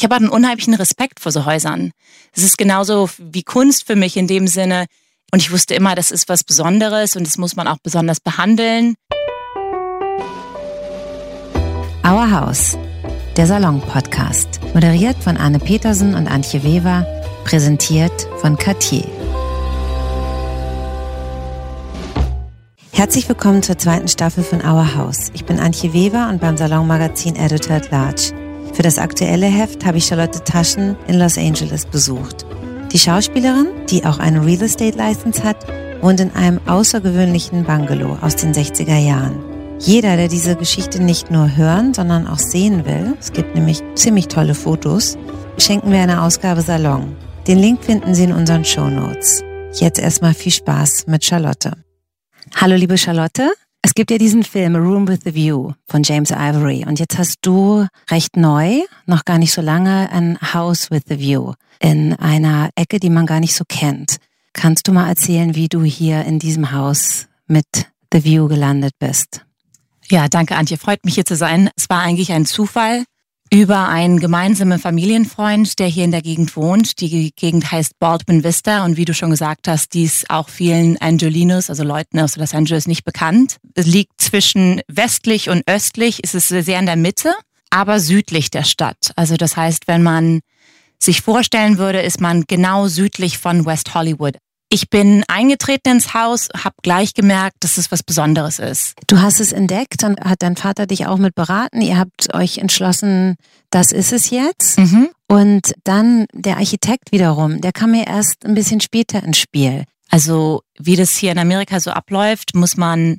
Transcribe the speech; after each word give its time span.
ich 0.00 0.04
habe 0.04 0.16
einen 0.16 0.30
unheimlichen 0.30 0.72
Respekt 0.72 1.20
vor 1.20 1.30
so 1.30 1.44
Häusern. 1.44 1.90
Es 2.34 2.42
ist 2.42 2.56
genauso 2.56 3.10
wie 3.18 3.42
Kunst 3.42 3.86
für 3.86 3.96
mich 3.96 4.16
in 4.16 4.26
dem 4.26 4.46
Sinne. 4.46 4.86
Und 5.30 5.40
ich 5.40 5.52
wusste 5.52 5.74
immer, 5.74 5.94
das 5.94 6.10
ist 6.10 6.26
was 6.30 6.42
Besonderes 6.42 7.16
und 7.16 7.26
das 7.26 7.36
muss 7.36 7.54
man 7.54 7.68
auch 7.68 7.76
besonders 7.82 8.18
behandeln. 8.18 8.94
Our 12.02 12.30
House, 12.30 12.78
der 13.36 13.46
Salon-Podcast. 13.46 14.60
Moderiert 14.72 15.22
von 15.22 15.36
Anne 15.36 15.58
Petersen 15.58 16.14
und 16.14 16.28
Antje 16.28 16.64
Weber. 16.64 17.04
Präsentiert 17.44 18.26
von 18.40 18.56
Cartier. 18.56 19.04
Herzlich 22.92 23.28
willkommen 23.28 23.62
zur 23.62 23.76
zweiten 23.76 24.08
Staffel 24.08 24.44
von 24.44 24.64
Our 24.64 24.94
House. 24.94 25.28
Ich 25.34 25.44
bin 25.44 25.60
Antje 25.60 25.92
Weber 25.92 26.30
und 26.30 26.40
beim 26.40 26.56
Salon 26.56 26.86
Magazin 26.86 27.36
Editor 27.36 27.76
at 27.76 27.90
Large. 27.90 28.49
Für 28.74 28.82
das 28.82 28.98
aktuelle 28.98 29.46
Heft 29.46 29.84
habe 29.84 29.98
ich 29.98 30.06
Charlotte 30.06 30.42
Taschen 30.44 30.96
in 31.06 31.18
Los 31.18 31.36
Angeles 31.36 31.84
besucht. 31.84 32.46
Die 32.92 32.98
Schauspielerin, 32.98 33.68
die 33.88 34.04
auch 34.04 34.18
eine 34.18 34.44
Real 34.44 34.62
Estate 34.62 34.96
License 34.96 35.42
hat, 35.42 35.66
wohnt 36.02 36.20
in 36.20 36.30
einem 36.34 36.60
außergewöhnlichen 36.66 37.64
Bungalow 37.64 38.18
aus 38.20 38.36
den 38.36 38.52
60er 38.52 38.98
Jahren. 38.98 39.44
Jeder, 39.80 40.16
der 40.16 40.28
diese 40.28 40.56
Geschichte 40.56 41.02
nicht 41.02 41.30
nur 41.30 41.56
hören, 41.56 41.94
sondern 41.94 42.26
auch 42.26 42.38
sehen 42.38 42.84
will, 42.84 43.16
es 43.18 43.32
gibt 43.32 43.54
nämlich 43.54 43.82
ziemlich 43.94 44.28
tolle 44.28 44.54
Fotos, 44.54 45.16
schenken 45.58 45.90
wir 45.90 46.00
eine 46.00 46.22
Ausgabe 46.22 46.62
Salon. 46.62 47.16
Den 47.46 47.58
Link 47.58 47.82
finden 47.84 48.14
Sie 48.14 48.24
in 48.24 48.32
unseren 48.32 48.64
Show 48.64 48.88
Notes. 48.88 49.42
Jetzt 49.72 49.98
erstmal 49.98 50.34
viel 50.34 50.52
Spaß 50.52 51.06
mit 51.06 51.24
Charlotte. 51.24 51.72
Hallo 52.56 52.76
liebe 52.76 52.98
Charlotte. 52.98 53.50
Es 53.82 53.94
gibt 53.94 54.10
ja 54.10 54.18
diesen 54.18 54.42
Film 54.42 54.76
A 54.76 54.78
Room 54.78 55.08
with 55.08 55.26
a 55.26 55.34
View 55.34 55.72
von 55.88 56.02
James 56.02 56.30
Ivory 56.30 56.84
und 56.86 56.98
jetzt 56.98 57.16
hast 57.16 57.38
du 57.42 57.86
recht 58.10 58.36
neu, 58.36 58.82
noch 59.06 59.24
gar 59.24 59.38
nicht 59.38 59.52
so 59.52 59.62
lange, 59.62 60.10
ein 60.12 60.38
House 60.52 60.90
with 60.90 61.04
a 61.10 61.18
View 61.18 61.54
in 61.80 62.12
einer 62.14 62.70
Ecke, 62.74 63.00
die 63.00 63.10
man 63.10 63.24
gar 63.24 63.40
nicht 63.40 63.54
so 63.54 63.64
kennt. 63.66 64.18
Kannst 64.52 64.86
du 64.86 64.92
mal 64.92 65.08
erzählen, 65.08 65.54
wie 65.54 65.68
du 65.68 65.82
hier 65.82 66.24
in 66.24 66.38
diesem 66.38 66.72
Haus 66.72 67.26
mit 67.46 67.66
The 68.12 68.24
View 68.24 68.48
gelandet 68.48 68.92
bist? 68.98 69.46
Ja, 70.10 70.28
danke 70.28 70.56
Antje, 70.56 70.76
freut 70.76 71.04
mich 71.04 71.14
hier 71.14 71.24
zu 71.24 71.36
sein. 71.36 71.70
Es 71.76 71.88
war 71.88 72.02
eigentlich 72.02 72.32
ein 72.32 72.44
Zufall 72.44 73.04
über 73.52 73.88
einen 73.88 74.20
gemeinsamen 74.20 74.78
Familienfreund, 74.78 75.80
der 75.80 75.88
hier 75.88 76.04
in 76.04 76.12
der 76.12 76.22
Gegend 76.22 76.54
wohnt. 76.54 77.00
Die 77.00 77.32
Gegend 77.34 77.70
heißt 77.70 77.98
Baldwin 77.98 78.44
Vista 78.44 78.84
und 78.84 78.96
wie 78.96 79.04
du 79.04 79.12
schon 79.12 79.30
gesagt 79.30 79.66
hast, 79.66 79.92
die 79.92 80.04
ist 80.04 80.30
auch 80.30 80.48
vielen 80.48 80.96
Angelinos, 80.98 81.68
also 81.68 81.82
Leuten 81.82 82.20
aus 82.20 82.36
Los 82.36 82.54
Angeles, 82.54 82.86
nicht 82.86 83.04
bekannt. 83.04 83.56
Es 83.74 83.86
liegt 83.86 84.20
zwischen 84.20 84.80
westlich 84.86 85.50
und 85.50 85.64
östlich, 85.66 86.22
ist 86.22 86.36
es 86.36 86.46
sehr 86.46 86.78
in 86.78 86.86
der 86.86 86.94
Mitte, 86.94 87.34
aber 87.70 87.98
südlich 87.98 88.50
der 88.50 88.64
Stadt. 88.64 89.10
Also 89.16 89.36
das 89.36 89.56
heißt, 89.56 89.88
wenn 89.88 90.04
man 90.04 90.40
sich 91.00 91.20
vorstellen 91.20 91.78
würde, 91.78 92.02
ist 92.02 92.20
man 92.20 92.44
genau 92.46 92.86
südlich 92.86 93.38
von 93.38 93.66
West 93.66 93.94
Hollywood. 93.94 94.36
Ich 94.72 94.88
bin 94.88 95.24
eingetreten 95.26 95.90
ins 95.90 96.14
Haus, 96.14 96.48
habe 96.56 96.76
gleich 96.82 97.14
gemerkt, 97.14 97.56
dass 97.60 97.76
es 97.76 97.90
was 97.90 98.04
Besonderes 98.04 98.60
ist. 98.60 98.94
Du 99.08 99.20
hast 99.20 99.40
es 99.40 99.50
entdeckt 99.50 100.04
und 100.04 100.20
hat 100.20 100.42
dein 100.42 100.56
Vater 100.56 100.86
dich 100.86 101.06
auch 101.06 101.18
mit 101.18 101.34
beraten. 101.34 101.80
Ihr 101.80 101.98
habt 101.98 102.32
euch 102.32 102.58
entschlossen, 102.58 103.34
das 103.70 103.90
ist 103.90 104.12
es 104.12 104.30
jetzt. 104.30 104.78
Mhm. 104.78 105.08
Und 105.26 105.74
dann 105.82 106.26
der 106.32 106.58
Architekt 106.58 107.10
wiederum, 107.10 107.60
der 107.60 107.72
kam 107.72 107.90
mir 107.90 108.06
erst 108.06 108.46
ein 108.46 108.54
bisschen 108.54 108.80
später 108.80 109.24
ins 109.24 109.38
Spiel. 109.38 109.86
Also 110.08 110.62
wie 110.78 110.94
das 110.94 111.16
hier 111.16 111.32
in 111.32 111.38
Amerika 111.38 111.80
so 111.80 111.90
abläuft, 111.90 112.54
muss 112.54 112.76
man 112.76 113.18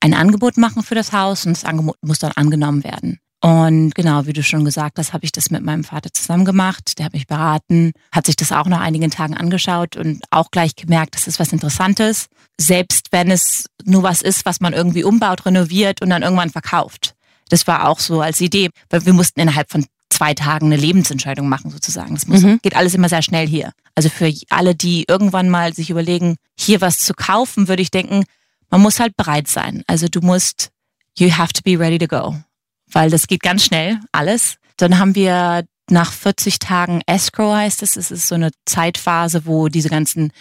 ein 0.00 0.14
Angebot 0.14 0.56
machen 0.56 0.82
für 0.82 0.96
das 0.96 1.12
Haus 1.12 1.46
und 1.46 1.56
das 1.56 1.64
Angebot 1.64 1.96
muss 2.02 2.18
dann 2.18 2.32
angenommen 2.32 2.82
werden. 2.82 3.20
Und 3.40 3.94
genau, 3.94 4.26
wie 4.26 4.32
du 4.32 4.42
schon 4.42 4.64
gesagt 4.64 4.98
hast, 4.98 5.12
habe 5.12 5.24
ich 5.24 5.30
das 5.30 5.50
mit 5.50 5.62
meinem 5.62 5.84
Vater 5.84 6.12
zusammen 6.12 6.44
gemacht. 6.44 6.98
Der 6.98 7.06
hat 7.06 7.12
mich 7.12 7.28
beraten, 7.28 7.92
hat 8.10 8.26
sich 8.26 8.34
das 8.34 8.50
auch 8.50 8.66
nach 8.66 8.80
einigen 8.80 9.10
Tagen 9.10 9.36
angeschaut 9.36 9.96
und 9.96 10.24
auch 10.30 10.50
gleich 10.50 10.74
gemerkt, 10.74 11.14
das 11.14 11.28
ist 11.28 11.38
was 11.38 11.52
Interessantes. 11.52 12.26
Selbst 12.60 13.08
wenn 13.12 13.30
es 13.30 13.66
nur 13.84 14.02
was 14.02 14.22
ist, 14.22 14.44
was 14.44 14.60
man 14.60 14.72
irgendwie 14.72 15.04
umbaut, 15.04 15.46
renoviert 15.46 16.02
und 16.02 16.10
dann 16.10 16.22
irgendwann 16.22 16.50
verkauft. 16.50 17.14
Das 17.48 17.66
war 17.68 17.88
auch 17.88 18.00
so 18.00 18.20
als 18.20 18.40
Idee, 18.40 18.70
weil 18.90 19.06
wir 19.06 19.12
mussten 19.12 19.38
innerhalb 19.38 19.70
von 19.70 19.86
zwei 20.10 20.34
Tagen 20.34 20.66
eine 20.66 20.76
Lebensentscheidung 20.76 21.48
machen 21.48 21.70
sozusagen. 21.70 22.14
Das 22.14 22.26
muss, 22.26 22.42
mhm. 22.42 22.58
geht 22.60 22.74
alles 22.74 22.94
immer 22.94 23.08
sehr 23.08 23.22
schnell 23.22 23.46
hier. 23.46 23.70
Also 23.94 24.08
für 24.08 24.34
alle, 24.48 24.74
die 24.74 25.04
irgendwann 25.06 25.48
mal 25.48 25.74
sich 25.74 25.90
überlegen, 25.90 26.36
hier 26.58 26.80
was 26.80 26.98
zu 26.98 27.14
kaufen, 27.14 27.68
würde 27.68 27.82
ich 27.82 27.92
denken, 27.92 28.24
man 28.68 28.80
muss 28.80 28.98
halt 28.98 29.16
bereit 29.16 29.46
sein. 29.46 29.84
Also 29.86 30.08
du 30.08 30.20
musst, 30.20 30.70
you 31.16 31.30
have 31.30 31.52
to 31.52 31.62
be 31.62 31.78
ready 31.78 31.98
to 31.98 32.08
go 32.08 32.34
weil 32.92 33.10
das 33.10 33.26
geht 33.26 33.42
ganz 33.42 33.64
schnell, 33.64 34.00
alles. 34.12 34.56
Dann 34.76 34.98
haben 34.98 35.14
wir 35.14 35.64
nach 35.90 36.12
40 36.12 36.58
Tagen 36.58 37.00
Escrow 37.06 37.54
heißt 37.54 37.82
es, 37.82 37.96
es 37.96 38.10
ist 38.10 38.28
so 38.28 38.34
eine 38.34 38.50
Zeitphase, 38.66 39.46
wo 39.46 39.68
diese 39.68 39.88
ganzen 39.88 40.32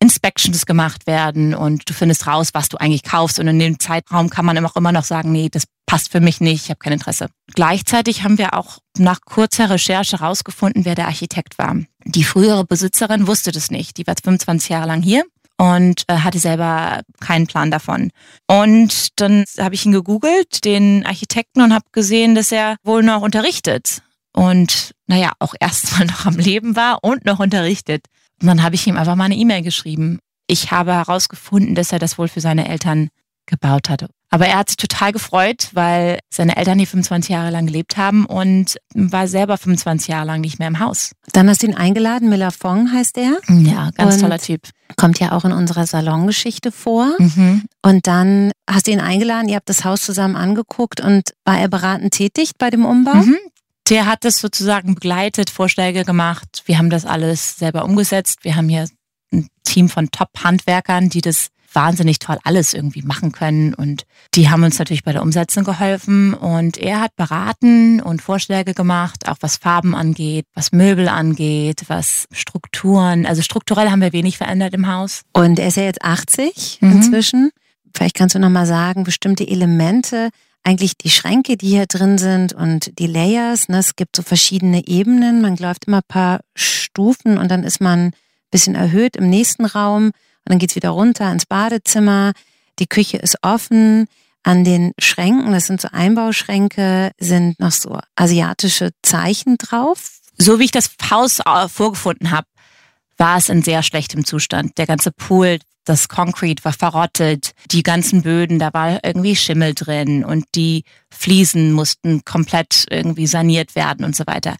Inspections 0.00 0.66
gemacht 0.66 1.06
werden 1.06 1.54
und 1.54 1.88
du 1.88 1.94
findest 1.94 2.26
raus, 2.26 2.50
was 2.54 2.68
du 2.68 2.76
eigentlich 2.76 3.04
kaufst 3.04 3.38
und 3.38 3.46
in 3.46 3.58
dem 3.58 3.78
Zeitraum 3.78 4.30
kann 4.30 4.44
man 4.44 4.64
auch 4.64 4.74
immer 4.74 4.90
noch 4.90 5.04
sagen, 5.04 5.30
nee, 5.30 5.48
das 5.48 5.64
passt 5.86 6.10
für 6.10 6.20
mich 6.20 6.40
nicht, 6.40 6.64
ich 6.64 6.70
habe 6.70 6.78
kein 6.78 6.94
Interesse. 6.94 7.28
Gleichzeitig 7.54 8.24
haben 8.24 8.38
wir 8.38 8.54
auch 8.54 8.78
nach 8.98 9.20
kurzer 9.24 9.70
Recherche 9.70 10.18
rausgefunden, 10.18 10.84
wer 10.84 10.96
der 10.96 11.06
Architekt 11.06 11.56
war. 11.58 11.76
Die 12.04 12.24
frühere 12.24 12.64
Besitzerin 12.64 13.28
wusste 13.28 13.52
das 13.52 13.70
nicht, 13.70 13.96
die 13.96 14.06
war 14.06 14.16
25 14.20 14.70
Jahre 14.70 14.88
lang 14.88 15.02
hier 15.02 15.24
und 15.58 16.04
äh, 16.08 16.18
hatte 16.18 16.38
selber 16.38 17.00
keinen 17.20 17.46
Plan 17.46 17.70
davon. 17.70 18.10
Und 18.48 19.20
dann 19.20 19.44
habe 19.58 19.74
ich 19.74 19.86
ihn 19.86 19.92
gegoogelt, 19.92 20.64
den 20.64 21.06
Architekten, 21.06 21.62
und 21.62 21.72
habe 21.72 21.84
gesehen, 21.92 22.34
dass 22.34 22.52
er 22.52 22.76
wohl 22.82 23.02
noch 23.02 23.22
unterrichtet. 23.22 24.02
Und 24.32 24.92
naja, 25.06 25.32
auch 25.38 25.54
erstmal 25.60 26.06
noch 26.06 26.26
am 26.26 26.36
Leben 26.36 26.76
war 26.76 26.98
und 27.02 27.24
noch 27.24 27.38
unterrichtet. 27.38 28.06
Und 28.40 28.48
dann 28.48 28.62
habe 28.62 28.74
ich 28.74 28.86
ihm 28.86 28.96
einfach 28.96 29.16
mal 29.16 29.24
eine 29.24 29.36
E-Mail 29.36 29.62
geschrieben. 29.62 30.18
Ich 30.46 30.70
habe 30.70 30.92
herausgefunden, 30.92 31.74
dass 31.74 31.92
er 31.92 31.98
das 31.98 32.18
wohl 32.18 32.28
für 32.28 32.40
seine 32.40 32.68
Eltern 32.68 33.08
gebaut 33.46 33.88
hatte. 33.88 34.08
Aber 34.32 34.46
er 34.46 34.56
hat 34.56 34.70
sich 34.70 34.78
total 34.78 35.12
gefreut, 35.12 35.68
weil 35.72 36.18
seine 36.30 36.56
Eltern 36.56 36.78
hier 36.78 36.86
25 36.88 37.30
Jahre 37.30 37.50
lang 37.50 37.66
gelebt 37.66 37.98
haben 37.98 38.24
und 38.24 38.78
war 38.94 39.28
selber 39.28 39.58
25 39.58 40.08
Jahre 40.08 40.26
lang 40.26 40.40
nicht 40.40 40.58
mehr 40.58 40.68
im 40.68 40.78
Haus. 40.78 41.12
Dann 41.32 41.50
hast 41.50 41.62
du 41.62 41.66
ihn 41.66 41.74
eingeladen, 41.74 42.30
Miller 42.30 42.50
Fong 42.50 42.90
heißt 42.90 43.18
er. 43.18 43.36
Ja, 43.48 43.90
ganz 43.90 44.14
und 44.14 44.20
toller 44.22 44.38
Typ. 44.38 44.62
Kommt 44.96 45.20
ja 45.20 45.32
auch 45.32 45.44
in 45.44 45.52
unserer 45.52 45.86
Salongeschichte 45.86 46.72
vor. 46.72 47.12
Mhm. 47.18 47.64
Und 47.82 48.06
dann 48.06 48.52
hast 48.68 48.86
du 48.86 48.92
ihn 48.92 49.00
eingeladen, 49.00 49.50
ihr 49.50 49.56
habt 49.56 49.68
das 49.68 49.84
Haus 49.84 50.00
zusammen 50.00 50.36
angeguckt 50.36 51.02
und 51.02 51.34
war 51.44 51.58
er 51.58 51.68
beratend 51.68 52.14
tätig 52.14 52.52
bei 52.56 52.70
dem 52.70 52.86
Umbau? 52.86 53.16
Mhm. 53.16 53.36
Der 53.90 54.06
hat 54.06 54.24
das 54.24 54.38
sozusagen 54.38 54.94
begleitet, 54.94 55.50
Vorschläge 55.50 56.06
gemacht. 56.06 56.62
Wir 56.64 56.78
haben 56.78 56.88
das 56.88 57.04
alles 57.04 57.58
selber 57.58 57.84
umgesetzt. 57.84 58.38
Wir 58.44 58.56
haben 58.56 58.70
hier 58.70 58.88
ein 59.30 59.48
Team 59.64 59.90
von 59.90 60.10
Top-Handwerkern, 60.10 61.10
die 61.10 61.20
das 61.20 61.48
wahnsinnig 61.74 62.18
toll 62.18 62.38
alles 62.44 62.74
irgendwie 62.74 63.02
machen 63.02 63.32
können. 63.32 63.74
Und 63.74 64.04
die 64.34 64.50
haben 64.50 64.62
uns 64.62 64.78
natürlich 64.78 65.04
bei 65.04 65.12
der 65.12 65.22
Umsetzung 65.22 65.64
geholfen. 65.64 66.34
Und 66.34 66.78
er 66.78 67.00
hat 67.00 67.16
beraten 67.16 68.00
und 68.00 68.22
Vorschläge 68.22 68.74
gemacht, 68.74 69.28
auch 69.28 69.36
was 69.40 69.56
Farben 69.56 69.94
angeht, 69.94 70.46
was 70.54 70.72
Möbel 70.72 71.08
angeht, 71.08 71.84
was 71.88 72.26
Strukturen. 72.32 73.26
Also 73.26 73.42
strukturell 73.42 73.90
haben 73.90 74.00
wir 74.00 74.12
wenig 74.12 74.38
verändert 74.38 74.74
im 74.74 74.86
Haus. 74.86 75.22
Und 75.32 75.58
er 75.58 75.68
ist 75.68 75.76
ja 75.76 75.84
jetzt 75.84 76.02
80 76.02 76.78
mhm. 76.80 76.92
inzwischen. 76.92 77.50
Vielleicht 77.94 78.16
kannst 78.16 78.34
du 78.34 78.38
nochmal 78.38 78.66
sagen, 78.66 79.04
bestimmte 79.04 79.46
Elemente, 79.46 80.30
eigentlich 80.64 80.96
die 80.96 81.10
Schränke, 81.10 81.56
die 81.56 81.68
hier 81.68 81.86
drin 81.86 82.18
sind 82.18 82.52
und 82.52 82.98
die 82.98 83.06
Layers. 83.06 83.68
Ne? 83.68 83.78
Es 83.78 83.96
gibt 83.96 84.16
so 84.16 84.22
verschiedene 84.22 84.86
Ebenen. 84.86 85.42
Man 85.42 85.56
läuft 85.56 85.86
immer 85.86 85.98
ein 85.98 86.08
paar 86.08 86.40
Stufen 86.54 87.38
und 87.38 87.50
dann 87.50 87.64
ist 87.64 87.80
man 87.80 88.06
ein 88.06 88.12
bisschen 88.50 88.74
erhöht 88.74 89.16
im 89.16 89.28
nächsten 89.28 89.64
Raum. 89.64 90.12
Und 90.44 90.52
dann 90.52 90.58
geht's 90.58 90.76
wieder 90.76 90.90
runter 90.90 91.30
ins 91.30 91.46
Badezimmer. 91.46 92.32
Die 92.78 92.86
Küche 92.86 93.18
ist 93.18 93.38
offen. 93.42 94.06
An 94.44 94.64
den 94.64 94.92
Schränken, 94.98 95.52
das 95.52 95.66
sind 95.66 95.80
so 95.80 95.88
Einbauschränke, 95.92 97.12
sind 97.20 97.60
noch 97.60 97.70
so 97.70 98.00
asiatische 98.16 98.90
Zeichen 99.02 99.56
drauf. 99.56 100.18
So 100.36 100.58
wie 100.58 100.64
ich 100.64 100.72
das 100.72 100.90
Haus 101.10 101.38
äh, 101.38 101.68
vorgefunden 101.68 102.32
habe, 102.32 102.48
war 103.16 103.38
es 103.38 103.48
in 103.48 103.62
sehr 103.62 103.84
schlechtem 103.84 104.24
Zustand. 104.24 104.78
Der 104.78 104.88
ganze 104.88 105.12
Pool, 105.12 105.60
das 105.84 106.08
Concrete 106.08 106.64
war 106.64 106.72
verrottet, 106.72 107.52
die 107.70 107.84
ganzen 107.84 108.22
Böden, 108.22 108.58
da 108.58 108.72
war 108.72 109.04
irgendwie 109.04 109.36
Schimmel 109.36 109.74
drin 109.74 110.24
und 110.24 110.46
die 110.56 110.82
Fliesen 111.10 111.72
mussten 111.72 112.24
komplett 112.24 112.86
irgendwie 112.90 113.28
saniert 113.28 113.76
werden 113.76 114.04
und 114.04 114.16
so 114.16 114.26
weiter. 114.26 114.56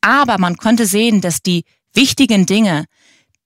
Aber 0.00 0.38
man 0.38 0.56
konnte 0.56 0.86
sehen, 0.86 1.20
dass 1.20 1.42
die 1.42 1.64
wichtigen 1.92 2.46
Dinge, 2.46 2.84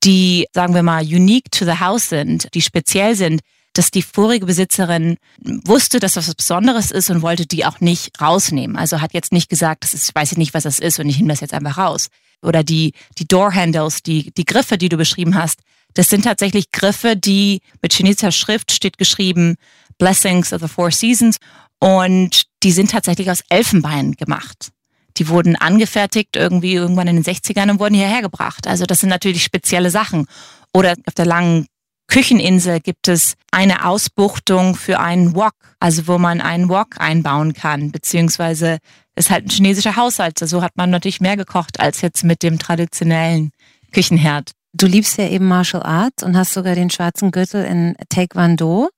die, 0.04 0.46
sagen 0.52 0.74
wir 0.74 0.82
mal, 0.82 1.02
unique 1.02 1.50
to 1.50 1.64
the 1.64 1.80
house 1.80 2.08
sind, 2.08 2.48
die 2.54 2.62
speziell 2.62 3.14
sind, 3.14 3.40
dass 3.72 3.90
die 3.90 4.02
vorige 4.02 4.46
Besitzerin 4.46 5.16
wusste, 5.64 6.00
dass 6.00 6.14
das 6.14 6.28
was 6.28 6.34
Besonderes 6.34 6.90
ist 6.90 7.10
und 7.10 7.22
wollte 7.22 7.46
die 7.46 7.64
auch 7.64 7.80
nicht 7.80 8.20
rausnehmen. 8.20 8.76
Also 8.76 9.00
hat 9.00 9.14
jetzt 9.14 9.32
nicht 9.32 9.48
gesagt, 9.48 9.84
das 9.84 9.94
ist, 9.94 10.14
weiß 10.14 10.32
ich 10.32 10.38
nicht, 10.38 10.54
was 10.54 10.64
das 10.64 10.78
ist 10.78 10.98
und 10.98 11.08
ich 11.08 11.18
nehme 11.18 11.28
das 11.28 11.40
jetzt 11.40 11.54
einfach 11.54 11.78
raus. 11.78 12.08
Oder 12.42 12.64
die, 12.64 12.92
die 13.18 13.26
Door 13.26 13.54
Handles, 13.54 14.02
die, 14.02 14.32
die 14.36 14.44
Griffe, 14.44 14.78
die 14.78 14.88
du 14.88 14.96
beschrieben 14.96 15.34
hast, 15.34 15.60
das 15.94 16.08
sind 16.08 16.24
tatsächlich 16.24 16.70
Griffe, 16.72 17.16
die 17.16 17.60
mit 17.82 17.92
chinesischer 17.92 18.32
Schrift 18.32 18.72
steht 18.72 18.98
geschrieben, 18.98 19.56
Blessings 19.98 20.52
of 20.52 20.60
the 20.60 20.68
Four 20.68 20.90
Seasons. 20.90 21.38
Und 21.80 22.44
die 22.62 22.72
sind 22.72 22.90
tatsächlich 22.90 23.30
aus 23.30 23.42
Elfenbein 23.48 24.12
gemacht. 24.12 24.70
Die 25.18 25.28
wurden 25.28 25.56
angefertigt 25.56 26.36
irgendwie 26.36 26.74
irgendwann 26.74 27.08
in 27.08 27.22
den 27.22 27.24
60ern 27.24 27.70
und 27.70 27.80
wurden 27.80 27.94
hierher 27.94 28.22
gebracht. 28.22 28.66
Also 28.66 28.84
das 28.84 29.00
sind 29.00 29.08
natürlich 29.08 29.42
spezielle 29.42 29.90
Sachen. 29.90 30.26
Oder 30.72 30.94
auf 31.06 31.14
der 31.14 31.26
langen 31.26 31.66
Kücheninsel 32.08 32.80
gibt 32.80 33.08
es 33.08 33.34
eine 33.50 33.84
Ausbuchtung 33.84 34.74
für 34.74 34.98
einen 34.98 35.34
Wok, 35.34 35.52
also 35.78 36.06
wo 36.06 36.18
man 36.18 36.40
einen 36.40 36.68
Wok 36.68 36.98
einbauen 36.98 37.52
kann, 37.52 37.92
beziehungsweise 37.92 38.78
ist 39.14 39.30
halt 39.30 39.46
ein 39.46 39.50
chinesischer 39.50 39.96
Haushalt. 39.96 40.38
So 40.38 40.62
hat 40.62 40.76
man 40.76 40.90
natürlich 40.90 41.20
mehr 41.20 41.36
gekocht 41.36 41.80
als 41.80 42.00
jetzt 42.00 42.24
mit 42.24 42.42
dem 42.42 42.58
traditionellen 42.58 43.50
Küchenherd. 43.92 44.52
Du 44.72 44.86
liebst 44.86 45.18
ja 45.18 45.28
eben 45.28 45.46
Martial 45.46 45.82
Arts 45.82 46.22
und 46.22 46.36
hast 46.36 46.54
sogar 46.54 46.74
den 46.74 46.90
schwarzen 46.90 47.30
Gürtel 47.30 47.64
in 47.64 47.96
Taekwondo 48.08 48.88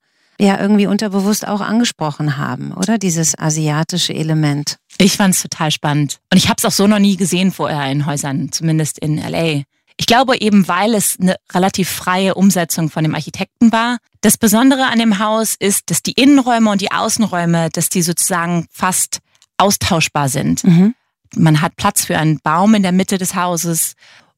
ja 0.41 0.59
irgendwie 0.59 0.87
unterbewusst 0.87 1.47
auch 1.47 1.61
angesprochen 1.61 2.37
haben, 2.37 2.73
oder? 2.73 2.97
Dieses 2.97 3.37
asiatische 3.37 4.13
Element. 4.13 4.77
Ich 4.97 5.17
fand 5.17 5.35
es 5.35 5.41
total 5.41 5.71
spannend. 5.71 6.19
Und 6.31 6.37
ich 6.37 6.49
habe 6.49 6.55
es 6.57 6.65
auch 6.65 6.71
so 6.71 6.87
noch 6.87 6.99
nie 6.99 7.15
gesehen 7.15 7.51
vorher 7.51 7.91
in 7.91 8.05
Häusern, 8.05 8.51
zumindest 8.51 8.99
in 8.99 9.17
LA. 9.17 9.63
Ich 9.97 10.07
glaube 10.07 10.41
eben, 10.41 10.67
weil 10.67 10.95
es 10.95 11.17
eine 11.19 11.35
relativ 11.53 11.89
freie 11.89 12.33
Umsetzung 12.33 12.89
von 12.89 13.03
dem 13.03 13.13
Architekten 13.13 13.71
war. 13.71 13.97
Das 14.21 14.37
Besondere 14.37 14.87
an 14.87 14.99
dem 14.99 15.19
Haus 15.19 15.55
ist, 15.59 15.91
dass 15.91 16.01
die 16.01 16.13
Innenräume 16.13 16.71
und 16.71 16.81
die 16.81 16.91
Außenräume, 16.91 17.69
dass 17.71 17.89
die 17.89 18.01
sozusagen 18.01 18.65
fast 18.71 19.19
austauschbar 19.57 20.27
sind. 20.29 20.63
Mhm. 20.63 20.95
Man 21.35 21.61
hat 21.61 21.75
Platz 21.75 22.05
für 22.05 22.17
einen 22.17 22.39
Baum 22.39 22.73
in 22.73 22.83
der 22.83 22.91
Mitte 22.91 23.17
des 23.17 23.35
Hauses 23.35 23.93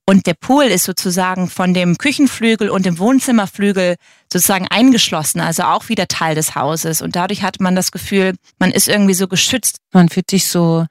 und 0.05 0.27
der 0.27 0.33
Pool 0.33 0.65
ist 0.65 0.83
sozusagen 0.83 1.49
von 1.49 1.73
dem 1.73 1.97
Küchenflügel 1.97 2.69
und 2.69 2.85
dem 2.85 2.99
Wohnzimmerflügel 2.99 3.95
sozusagen 4.33 4.67
eingeschlossen, 4.69 5.39
also 5.39 5.63
auch 5.63 5.87
wieder 5.87 6.07
Teil 6.07 6.35
des 6.35 6.55
Hauses. 6.55 7.01
Und 7.01 7.15
dadurch 7.15 7.43
hat 7.43 7.59
man 7.59 7.75
das 7.75 7.91
Gefühl, 7.91 8.35
man 8.59 8.71
ist 8.71 8.89
irgendwie 8.89 9.13
so 9.13 9.27
geschützt. 9.27 9.77
Man 9.93 10.09
fühlt 10.09 10.29
sich 10.29 10.47
so 10.47 10.85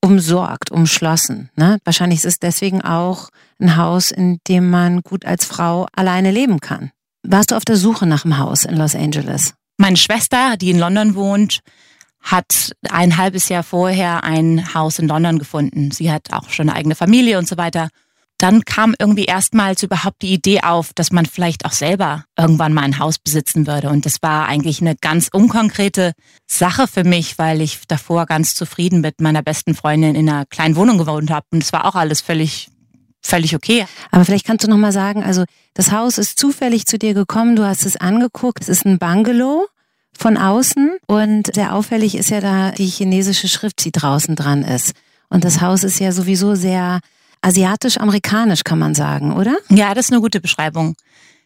umsorgt, 0.00 0.70
umschlossen. 0.70 1.50
Ne? 1.56 1.78
Wahrscheinlich 1.84 2.20
ist 2.20 2.26
es 2.26 2.38
deswegen 2.38 2.82
auch 2.82 3.30
ein 3.60 3.76
Haus, 3.76 4.12
in 4.12 4.38
dem 4.46 4.70
man 4.70 5.00
gut 5.00 5.24
als 5.24 5.44
Frau 5.44 5.86
alleine 5.92 6.30
leben 6.30 6.60
kann. 6.60 6.92
Warst 7.22 7.50
du 7.50 7.56
auf 7.56 7.64
der 7.64 7.76
Suche 7.76 8.06
nach 8.06 8.24
einem 8.24 8.38
Haus 8.38 8.64
in 8.64 8.76
Los 8.76 8.94
Angeles? 8.94 9.54
Meine 9.78 9.96
Schwester, 9.96 10.56
die 10.56 10.70
in 10.70 10.78
London 10.78 11.16
wohnt, 11.16 11.60
hat 12.20 12.72
ein 12.88 13.16
halbes 13.16 13.48
Jahr 13.48 13.62
vorher 13.62 14.22
ein 14.22 14.74
Haus 14.74 14.98
in 14.98 15.08
London 15.08 15.38
gefunden. 15.38 15.90
Sie 15.90 16.10
hat 16.10 16.32
auch 16.32 16.50
schon 16.50 16.68
eine 16.68 16.78
eigene 16.78 16.94
Familie 16.94 17.38
und 17.38 17.48
so 17.48 17.56
weiter 17.56 17.88
dann 18.38 18.64
kam 18.64 18.94
irgendwie 18.98 19.24
erstmals 19.24 19.82
überhaupt 19.82 20.20
die 20.22 20.32
Idee 20.32 20.60
auf, 20.60 20.92
dass 20.94 21.10
man 21.10 21.24
vielleicht 21.24 21.64
auch 21.64 21.72
selber 21.72 22.24
irgendwann 22.36 22.74
mal 22.74 22.82
ein 22.82 22.98
Haus 22.98 23.18
besitzen 23.18 23.66
würde. 23.66 23.88
Und 23.88 24.04
das 24.04 24.22
war 24.22 24.46
eigentlich 24.46 24.80
eine 24.80 24.94
ganz 24.94 25.28
unkonkrete 25.32 26.12
Sache 26.46 26.86
für 26.86 27.04
mich, 27.04 27.38
weil 27.38 27.62
ich 27.62 27.80
davor 27.88 28.26
ganz 28.26 28.54
zufrieden 28.54 29.00
mit 29.00 29.20
meiner 29.20 29.42
besten 29.42 29.74
Freundin 29.74 30.14
in 30.14 30.28
einer 30.28 30.44
kleinen 30.44 30.76
Wohnung 30.76 30.98
gewohnt 30.98 31.30
habe. 31.30 31.46
Und 31.50 31.62
es 31.62 31.72
war 31.72 31.86
auch 31.86 31.94
alles 31.94 32.20
völlig 32.20 32.68
völlig 33.22 33.54
okay. 33.56 33.86
Aber 34.10 34.24
vielleicht 34.24 34.46
kannst 34.46 34.64
du 34.64 34.70
noch 34.70 34.76
mal 34.76 34.92
sagen, 34.92 35.24
also 35.24 35.44
das 35.74 35.90
Haus 35.90 36.18
ist 36.18 36.38
zufällig 36.38 36.86
zu 36.86 36.98
dir 36.98 37.12
gekommen, 37.12 37.56
du 37.56 37.64
hast 37.64 37.84
es 37.84 37.96
angeguckt, 37.96 38.62
es 38.62 38.68
ist 38.68 38.86
ein 38.86 38.98
Bungalow 38.98 39.66
von 40.16 40.36
außen 40.36 40.96
und 41.06 41.54
sehr 41.54 41.74
auffällig 41.74 42.14
ist 42.14 42.30
ja 42.30 42.40
da 42.40 42.70
die 42.70 42.86
chinesische 42.86 43.48
Schrift, 43.48 43.84
die 43.84 43.92
draußen 43.92 44.36
dran 44.36 44.62
ist. 44.62 44.92
Und 45.28 45.44
das 45.44 45.60
Haus 45.60 45.82
ist 45.82 45.98
ja 45.98 46.12
sowieso 46.12 46.54
sehr 46.54 47.00
asiatisch-amerikanisch, 47.46 48.64
kann 48.64 48.78
man 48.78 48.94
sagen, 48.94 49.32
oder? 49.32 49.56
Ja, 49.68 49.94
das 49.94 50.06
ist 50.06 50.12
eine 50.12 50.20
gute 50.20 50.40
Beschreibung. 50.40 50.96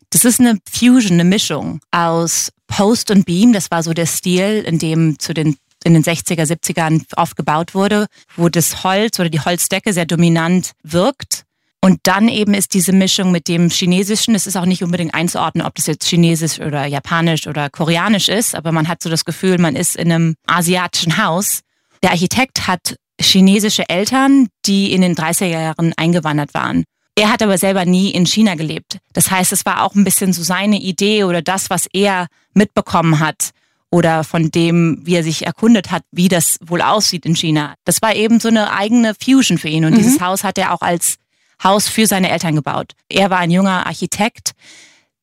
Das 0.09 0.25
ist 0.25 0.41
eine 0.41 0.59
Fusion, 0.71 1.13
eine 1.13 1.25
Mischung 1.25 1.81
aus 1.91 2.51
Post 2.67 3.11
und 3.11 3.27
Beam. 3.27 3.53
Das 3.53 3.71
war 3.71 3.83
so 3.83 3.93
der 3.93 4.07
Stil, 4.07 4.65
in 4.67 4.79
dem 4.79 5.19
zu 5.19 5.35
den 5.35 5.57
in 5.83 5.95
den 5.95 6.05
60er, 6.05 6.45
70ern 6.45 7.05
oft 7.17 7.37
gebaut 7.37 7.75
wurde, 7.75 8.07
wo 8.37 8.51
das 8.51 8.85
Holz 8.85 9.19
oder 9.19 9.31
die 9.31 9.41
Holzdecke 9.41 9.95
sehr 9.95 10.05
dominant 10.05 10.73
wirkt. 10.83 11.45
Und 11.81 12.01
dann 12.03 12.29
eben 12.29 12.53
ist 12.53 12.75
diese 12.75 12.93
Mischung 12.93 13.33
mit 13.33 13.49
dem 13.49 13.71
Chinesischen, 13.71 14.35
es 14.35 14.47
ist 14.47 14.57
auch 14.57 14.67
nicht 14.67 14.85
unbedingt 14.85 15.15
einzuordnen, 15.15 15.67
ob 15.67 15.75
das 15.77 15.87
jetzt 15.87 16.07
Chinesisch 16.07 16.61
oder 16.61 16.85
Japanisch 16.85 17.47
oder 17.47 17.71
Koreanisch 17.71 18.29
ist, 18.29 18.55
aber 18.55 18.73
man 18.73 18.89
hat 18.89 19.03
so 19.03 19.09
das 19.09 19.25
Gefühl, 19.25 19.57
man 19.57 19.75
ist 19.75 19.97
in 19.97 20.13
einem 20.13 20.35
asiatischen 20.47 21.17
Haus. 21.17 21.61
Der 22.03 22.11
Architekt 22.11 22.67
hat 22.67 22.97
chinesische 23.21 23.89
Eltern, 23.89 24.49
die 24.67 24.93
in 24.93 25.03
den 25.03 25.15
30er 25.15 25.47
Jahren 25.47 25.93
eingewandert 25.97 26.55
waren. 26.55 26.85
Er 27.17 27.31
hat 27.31 27.43
aber 27.43 27.59
selber 27.59 27.85
nie 27.85 28.11
in 28.11 28.25
China 28.25 28.55
gelebt. 28.55 28.99
Das 29.13 29.31
heißt, 29.31 29.53
es 29.53 29.67
war 29.67 29.83
auch 29.83 29.95
ein 29.95 30.05
bisschen 30.05 30.33
so 30.33 30.43
seine 30.43 30.81
Idee 30.81 31.25
oder 31.25 31.43
das, 31.43 31.69
was 31.69 31.87
er 31.93 32.29
mitbekommen 32.55 33.21
hat 33.21 33.51
oder 33.91 34.25
von 34.25 34.51
dem, 34.51 35.01
wie 35.05 35.17
er 35.17 35.25
sich 35.25 35.45
erkundet 35.45 35.91
hat, 35.91 36.03
wie 36.13 36.29
das 36.29 36.59
wohl 36.65 36.81
aussieht 36.81 37.27
in 37.27 37.37
China. 37.37 37.75
Das 37.85 38.01
war 38.01 38.15
eben 38.15 38.41
so 38.41 38.49
eine 38.49 38.73
eigene 38.73 39.15
Fusion 39.15 39.59
für 39.59 39.69
ihn 39.69 39.85
und 39.85 39.93
mhm. 39.93 39.99
dieses 39.99 40.21
Haus 40.21 40.45
hat 40.45 40.57
er 40.57 40.73
auch 40.73 40.81
als 40.81 41.17
Haus 41.63 41.89
für 41.89 42.07
seine 42.07 42.31
Eltern 42.31 42.55
gebaut. 42.55 42.93
Er 43.09 43.29
war 43.29 43.39
ein 43.39 43.51
junger 43.51 43.87
Architekt, 43.87 44.53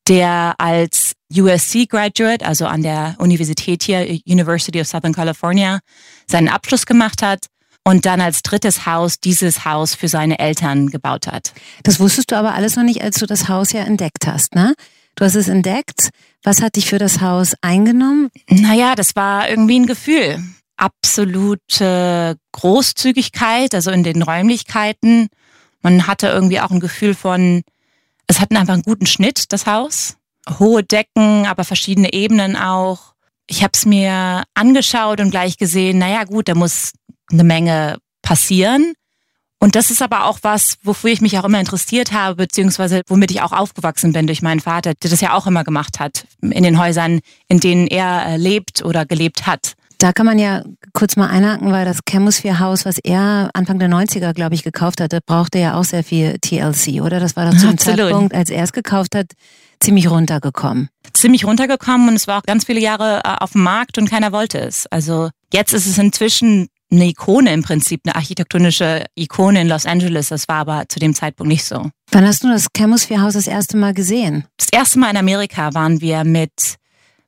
der 0.06 0.54
als 0.58 1.14
USC 1.34 1.86
Graduate, 1.86 2.46
also 2.46 2.66
an 2.66 2.82
der 2.82 3.16
Universität 3.18 3.82
hier, 3.82 4.06
University 4.26 4.80
of 4.80 4.86
Southern 4.86 5.14
California, 5.14 5.80
seinen 6.26 6.48
Abschluss 6.48 6.86
gemacht 6.86 7.22
hat 7.22 7.46
und 7.88 8.04
dann 8.04 8.20
als 8.20 8.42
drittes 8.42 8.84
Haus 8.84 9.18
dieses 9.18 9.64
Haus 9.64 9.94
für 9.94 10.08
seine 10.08 10.38
Eltern 10.38 10.88
gebaut 10.88 11.26
hat. 11.26 11.54
Das 11.84 11.98
wusstest 11.98 12.30
du 12.30 12.36
aber 12.36 12.52
alles 12.52 12.76
noch 12.76 12.82
nicht, 12.82 13.02
als 13.02 13.18
du 13.18 13.24
das 13.24 13.48
Haus 13.48 13.72
ja 13.72 13.80
entdeckt 13.80 14.26
hast, 14.26 14.54
ne? 14.54 14.74
Du 15.14 15.24
hast 15.24 15.34
es 15.34 15.48
entdeckt. 15.48 16.10
Was 16.42 16.60
hat 16.60 16.76
dich 16.76 16.86
für 16.90 16.98
das 16.98 17.22
Haus 17.22 17.54
eingenommen? 17.62 18.28
Naja, 18.50 18.94
das 18.94 19.16
war 19.16 19.48
irgendwie 19.48 19.80
ein 19.80 19.86
Gefühl. 19.86 20.38
Absolute 20.76 22.36
Großzügigkeit, 22.52 23.74
also 23.74 23.90
in 23.90 24.02
den 24.02 24.20
Räumlichkeiten. 24.20 25.28
Man 25.80 26.06
hatte 26.06 26.26
irgendwie 26.28 26.60
auch 26.60 26.70
ein 26.70 26.80
Gefühl 26.80 27.14
von, 27.14 27.62
es 28.26 28.38
hat 28.38 28.50
einfach 28.52 28.74
einen 28.74 28.82
guten 28.82 29.06
Schnitt, 29.06 29.50
das 29.50 29.64
Haus. 29.64 30.18
Hohe 30.58 30.84
Decken, 30.84 31.46
aber 31.46 31.64
verschiedene 31.64 32.12
Ebenen 32.12 32.54
auch. 32.54 33.14
Ich 33.46 33.62
habe 33.62 33.72
es 33.74 33.86
mir 33.86 34.42
angeschaut 34.52 35.20
und 35.20 35.30
gleich 35.30 35.56
gesehen, 35.56 35.96
naja 35.96 36.24
gut, 36.24 36.48
da 36.48 36.54
muss 36.54 36.92
eine 37.30 37.44
Menge 37.44 37.98
passieren. 38.22 38.94
Und 39.60 39.74
das 39.74 39.90
ist 39.90 40.02
aber 40.02 40.26
auch 40.26 40.38
was, 40.42 40.76
wofür 40.84 41.10
ich 41.10 41.20
mich 41.20 41.36
auch 41.38 41.44
immer 41.44 41.58
interessiert 41.58 42.12
habe, 42.12 42.36
beziehungsweise 42.36 43.02
womit 43.08 43.32
ich 43.32 43.42
auch 43.42 43.52
aufgewachsen 43.52 44.12
bin 44.12 44.26
durch 44.26 44.40
meinen 44.40 44.60
Vater, 44.60 44.94
der 44.94 45.10
das 45.10 45.20
ja 45.20 45.34
auch 45.34 45.48
immer 45.48 45.64
gemacht 45.64 45.98
hat, 45.98 46.26
in 46.40 46.62
den 46.62 46.78
Häusern, 46.78 47.20
in 47.48 47.58
denen 47.58 47.88
er 47.88 48.26
äh, 48.26 48.36
lebt 48.36 48.84
oder 48.84 49.04
gelebt 49.04 49.46
hat. 49.46 49.74
Da 50.00 50.12
kann 50.12 50.26
man 50.26 50.38
ja 50.38 50.62
kurz 50.92 51.16
mal 51.16 51.26
einhaken, 51.26 51.72
weil 51.72 51.84
das 51.84 51.98
Chemosphere 52.08 52.60
Haus, 52.60 52.84
was 52.84 52.98
er 52.98 53.50
Anfang 53.52 53.80
der 53.80 53.88
90er, 53.88 54.32
glaube 54.32 54.54
ich, 54.54 54.62
gekauft 54.62 55.00
hatte, 55.00 55.18
brauchte 55.26 55.58
ja 55.58 55.74
auch 55.74 55.82
sehr 55.82 56.04
viel 56.04 56.38
TLC, 56.38 57.02
oder? 57.02 57.18
Das 57.18 57.34
war 57.34 57.50
doch 57.50 57.58
zum 57.58 57.70
Absolut. 57.70 57.98
Zeitpunkt, 57.98 58.34
als 58.34 58.50
er 58.50 58.62
es 58.62 58.72
gekauft 58.72 59.16
hat, 59.16 59.32
ziemlich 59.80 60.08
runtergekommen. 60.08 60.88
Ziemlich 61.14 61.44
runtergekommen 61.44 62.08
und 62.08 62.14
es 62.14 62.28
war 62.28 62.38
auch 62.38 62.44
ganz 62.44 62.64
viele 62.64 62.78
Jahre 62.78 63.22
äh, 63.24 63.36
auf 63.40 63.52
dem 63.52 63.64
Markt 63.64 63.98
und 63.98 64.08
keiner 64.08 64.30
wollte 64.30 64.60
es. 64.60 64.86
Also 64.86 65.30
jetzt 65.52 65.72
ist 65.72 65.86
es 65.86 65.98
inzwischen 65.98 66.68
eine 66.90 67.06
Ikone 67.06 67.52
im 67.52 67.62
Prinzip, 67.62 68.00
eine 68.04 68.16
architektonische 68.16 69.04
Ikone 69.14 69.60
in 69.60 69.68
Los 69.68 69.86
Angeles. 69.86 70.28
Das 70.28 70.48
war 70.48 70.56
aber 70.56 70.84
zu 70.88 70.98
dem 70.98 71.14
Zeitpunkt 71.14 71.48
nicht 71.48 71.64
so. 71.64 71.90
Wann 72.10 72.26
hast 72.26 72.44
du 72.44 72.48
das 72.48 72.68
Chemosphere 72.74 73.20
Haus 73.20 73.34
das 73.34 73.46
erste 73.46 73.76
Mal 73.76 73.94
gesehen? 73.94 74.44
Das 74.56 74.68
erste 74.72 74.98
Mal 74.98 75.10
in 75.10 75.16
Amerika 75.16 75.74
waren 75.74 76.00
wir 76.00 76.24
mit 76.24 76.76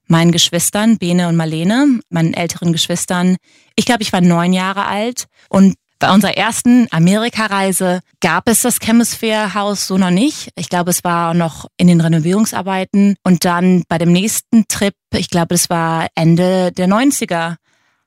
meinen 0.07 0.33
Geschwistern, 0.33 0.99
Bene 0.99 1.29
und 1.29 1.37
Marlene, 1.37 2.01
meinen 2.09 2.35
älteren 2.35 2.73
Geschwistern. 2.73 3.37
Ich 3.77 3.85
glaube, 3.85 4.03
ich 4.03 4.13
war 4.13 4.21
neun 4.21 4.53
Jahre 4.53 4.87
alt 4.87 5.27
und 5.49 5.75
bei 6.01 6.11
unserer 6.11 6.35
ersten 6.35 6.89
Amerikareise 6.91 8.01
gab 8.21 8.49
es 8.49 8.63
das 8.63 8.81
Chemosphere 8.81 9.53
Haus 9.53 9.87
so 9.87 9.99
noch 9.99 10.11
nicht. 10.11 10.51
Ich 10.57 10.71
glaube, 10.71 10.91
es 10.91 11.05
war 11.05 11.35
noch 11.35 11.67
in 11.77 11.89
den 11.89 12.01
Renovierungsarbeiten. 12.01 13.17
Und 13.23 13.45
dann 13.45 13.85
bei 13.87 13.99
dem 13.99 14.11
nächsten 14.11 14.67
Trip, 14.67 14.95
ich 15.13 15.29
glaube, 15.29 15.49
das 15.49 15.69
war 15.69 16.07
Ende 16.15 16.73
der 16.73 16.89
90er, 16.89 17.57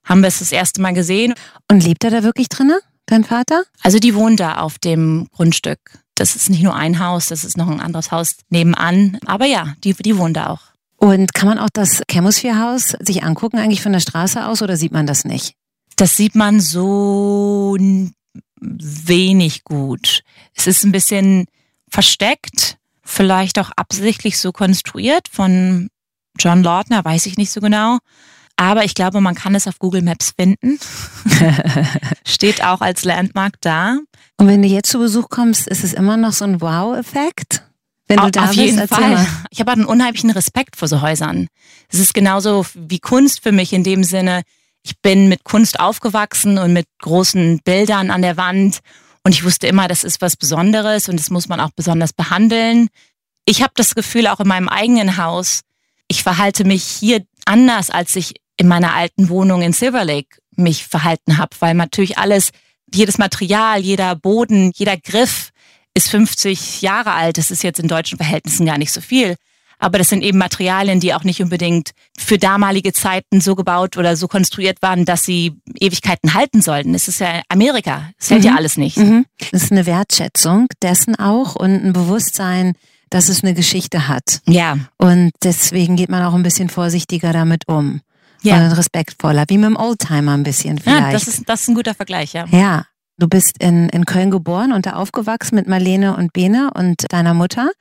haben 0.03 0.21
wir 0.21 0.27
es 0.27 0.39
das 0.39 0.51
erste 0.51 0.81
Mal 0.81 0.93
gesehen. 0.93 1.33
Und 1.69 1.83
lebt 1.83 2.03
er 2.03 2.11
da 2.11 2.23
wirklich 2.23 2.49
drinne, 2.49 2.79
dein 3.05 3.23
Vater? 3.23 3.63
Also 3.81 3.99
die 3.99 4.15
wohnen 4.15 4.37
da 4.37 4.57
auf 4.57 4.79
dem 4.79 5.27
Grundstück. 5.31 5.79
Das 6.15 6.35
ist 6.35 6.49
nicht 6.49 6.63
nur 6.63 6.75
ein 6.75 6.99
Haus, 6.99 7.27
das 7.27 7.43
ist 7.43 7.57
noch 7.57 7.69
ein 7.69 7.79
anderes 7.79 8.11
Haus 8.11 8.35
nebenan. 8.49 9.17
Aber 9.25 9.45
ja, 9.45 9.73
die, 9.83 9.93
die 9.93 10.17
wohnen 10.17 10.33
da 10.33 10.47
auch. 10.47 10.61
Und 10.97 11.33
kann 11.33 11.49
man 11.49 11.59
auch 11.59 11.69
das 11.71 12.01
Chemosphere-Haus 12.09 12.95
sich 12.99 13.23
angucken, 13.23 13.57
eigentlich 13.57 13.81
von 13.81 13.91
der 13.91 13.99
Straße 13.99 14.45
aus, 14.45 14.61
oder 14.61 14.77
sieht 14.77 14.93
man 14.93 15.07
das 15.07 15.25
nicht? 15.25 15.55
Das 15.95 16.15
sieht 16.15 16.35
man 16.35 16.59
so 16.61 17.75
wenig 18.61 19.63
gut. 19.63 20.21
Es 20.55 20.67
ist 20.67 20.83
ein 20.83 20.91
bisschen 20.91 21.45
versteckt, 21.89 22.77
vielleicht 23.03 23.59
auch 23.59 23.71
absichtlich 23.75 24.39
so 24.39 24.51
konstruiert 24.51 25.27
von 25.29 25.89
John 26.39 26.63
Lautner, 26.63 27.03
weiß 27.03 27.25
ich 27.25 27.37
nicht 27.37 27.51
so 27.51 27.61
genau. 27.61 27.99
Aber 28.63 28.85
ich 28.85 28.95
glaube, 28.95 29.19
man 29.19 29.35
kann 29.35 29.55
es 29.55 29.67
auf 29.67 29.77
Google 29.77 30.01
Maps 30.01 30.31
finden. 30.39 30.79
Steht 32.25 32.63
auch 32.63 32.79
als 32.79 33.03
Landmark 33.03 33.55
da. 33.59 33.97
Und 34.37 34.47
wenn 34.47 34.61
du 34.61 34.69
jetzt 34.69 34.89
zu 34.89 34.99
Besuch 34.99 35.27
kommst, 35.27 35.67
ist 35.67 35.83
es 35.83 35.91
immer 35.91 36.15
noch 36.15 36.31
so 36.31 36.45
ein 36.45 36.61
Wow-Effekt? 36.61 37.61
Wenn 38.07 38.17
du 38.17 38.23
auf, 38.23 38.31
da 38.31 38.43
auf 38.43 38.49
bist, 38.51 38.59
jeden 38.61 38.87
Fall. 38.87 39.15
Mal. 39.15 39.27
Ich 39.49 39.59
habe 39.59 39.73
einen 39.73 39.83
unheimlichen 39.83 40.29
Respekt 40.29 40.77
vor 40.77 40.87
so 40.87 41.01
Häusern. 41.01 41.47
Es 41.89 41.99
ist 41.99 42.13
genauso 42.13 42.65
wie 42.73 42.99
Kunst 42.99 43.43
für 43.43 43.51
mich 43.51 43.73
in 43.73 43.83
dem 43.83 44.05
Sinne, 44.05 44.43
Ich 44.81 44.97
bin 45.01 45.27
mit 45.27 45.43
Kunst 45.43 45.81
aufgewachsen 45.81 46.57
und 46.57 46.71
mit 46.71 46.85
großen 47.01 47.59
Bildern 47.65 48.11
an 48.11 48.21
der 48.21 48.37
Wand. 48.37 48.79
Und 49.25 49.33
ich 49.33 49.43
wusste 49.43 49.67
immer, 49.67 49.89
das 49.89 50.05
ist 50.05 50.21
was 50.21 50.37
Besonderes 50.37 51.09
und 51.09 51.19
das 51.19 51.29
muss 51.29 51.49
man 51.49 51.59
auch 51.59 51.71
besonders 51.75 52.13
behandeln. 52.13 52.87
Ich 53.43 53.61
habe 53.61 53.73
das 53.75 53.93
Gefühl, 53.93 54.27
auch 54.27 54.39
in 54.39 54.47
meinem 54.47 54.69
eigenen 54.69 55.17
Haus, 55.17 55.63
ich 56.07 56.23
verhalte 56.23 56.63
mich 56.63 56.83
hier 56.83 57.25
anders, 57.45 57.89
als 57.89 58.15
ich 58.15 58.35
in 58.57 58.67
meiner 58.67 58.93
alten 58.93 59.29
Wohnung 59.29 59.61
in 59.61 59.73
Silver 59.73 60.05
Lake 60.05 60.37
mich 60.55 60.85
verhalten 60.85 61.37
habe, 61.37 61.55
weil 61.59 61.73
natürlich 61.73 62.17
alles, 62.17 62.51
jedes 62.93 63.17
Material, 63.17 63.81
jeder 63.81 64.15
Boden, 64.15 64.71
jeder 64.75 64.97
Griff 64.97 65.49
ist 65.93 66.09
50 66.09 66.81
Jahre 66.81 67.13
alt. 67.13 67.37
Das 67.37 67.51
ist 67.51 67.63
jetzt 67.63 67.79
in 67.79 67.87
deutschen 67.87 68.17
Verhältnissen 68.17 68.65
gar 68.65 68.77
nicht 68.77 68.91
so 68.91 69.01
viel. 69.01 69.35
Aber 69.79 69.97
das 69.97 70.09
sind 70.09 70.23
eben 70.23 70.37
Materialien, 70.37 70.99
die 70.99 71.13
auch 71.13 71.23
nicht 71.25 71.41
unbedingt 71.41 71.91
für 72.17 72.37
damalige 72.37 72.93
Zeiten 72.93 73.41
so 73.41 73.55
gebaut 73.55 73.97
oder 73.97 74.15
so 74.15 74.27
konstruiert 74.27 74.81
waren, 74.81 75.03
dass 75.03 75.25
sie 75.25 75.57
Ewigkeiten 75.77 76.33
halten 76.33 76.61
sollten. 76.61 76.95
Es 76.95 77.07
ist 77.07 77.19
ja 77.19 77.41
Amerika. 77.49 78.09
Es 78.17 78.29
hält 78.29 78.41
mhm. 78.41 78.47
ja 78.47 78.55
alles 78.55 78.77
nicht. 78.77 78.97
Mhm. 78.97 79.25
Es 79.51 79.63
ist 79.63 79.71
eine 79.71 79.85
Wertschätzung 79.85 80.67
dessen 80.81 81.15
auch 81.17 81.55
und 81.55 81.83
ein 81.83 81.91
Bewusstsein, 81.91 82.75
dass 83.09 83.27
es 83.27 83.43
eine 83.43 83.53
Geschichte 83.53 84.07
hat. 84.07 84.41
Ja. 84.47 84.77
Und 84.97 85.31
deswegen 85.43 85.97
geht 85.97 86.09
man 86.09 86.23
auch 86.23 86.33
ein 86.33 86.43
bisschen 86.43 86.69
vorsichtiger 86.69 87.33
damit 87.33 87.67
um. 87.67 88.01
Ja. 88.43 88.65
Und 88.65 88.73
respektvoller, 88.73 89.45
wie 89.47 89.57
mit 89.57 89.69
dem 89.69 89.77
Oldtimer 89.77 90.33
ein 90.33 90.43
bisschen 90.43 90.77
vielleicht. 90.77 91.01
Ja, 91.01 91.11
das 91.11 91.27
ist, 91.27 91.49
das 91.49 91.61
ist 91.61 91.69
ein 91.69 91.75
guter 91.75 91.95
Vergleich, 91.95 92.33
ja. 92.33 92.45
Ja. 92.51 92.85
Du 93.17 93.27
bist 93.27 93.57
in, 93.59 93.89
in 93.89 94.05
Köln 94.05 94.31
geboren 94.31 94.73
und 94.73 94.85
da 94.85 94.93
aufgewachsen 94.93 95.55
mit 95.55 95.67
Marlene 95.67 96.15
und 96.17 96.33
Bene 96.33 96.71
und 96.73 97.05
deiner 97.09 97.33
Mutter. 97.33 97.71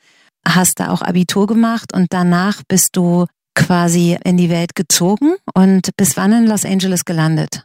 Hast 0.46 0.78
da 0.78 0.90
auch 0.90 1.02
Abitur 1.02 1.46
gemacht 1.46 1.94
und 1.94 2.12
danach 2.12 2.62
bist 2.68 2.96
du 2.96 3.26
quasi 3.54 4.18
in 4.24 4.36
die 4.36 4.50
Welt 4.50 4.74
gezogen 4.74 5.34
und 5.54 5.90
bis 5.96 6.16
wann 6.16 6.32
in 6.32 6.46
Los 6.46 6.64
Angeles 6.64 7.04
gelandet? 7.04 7.64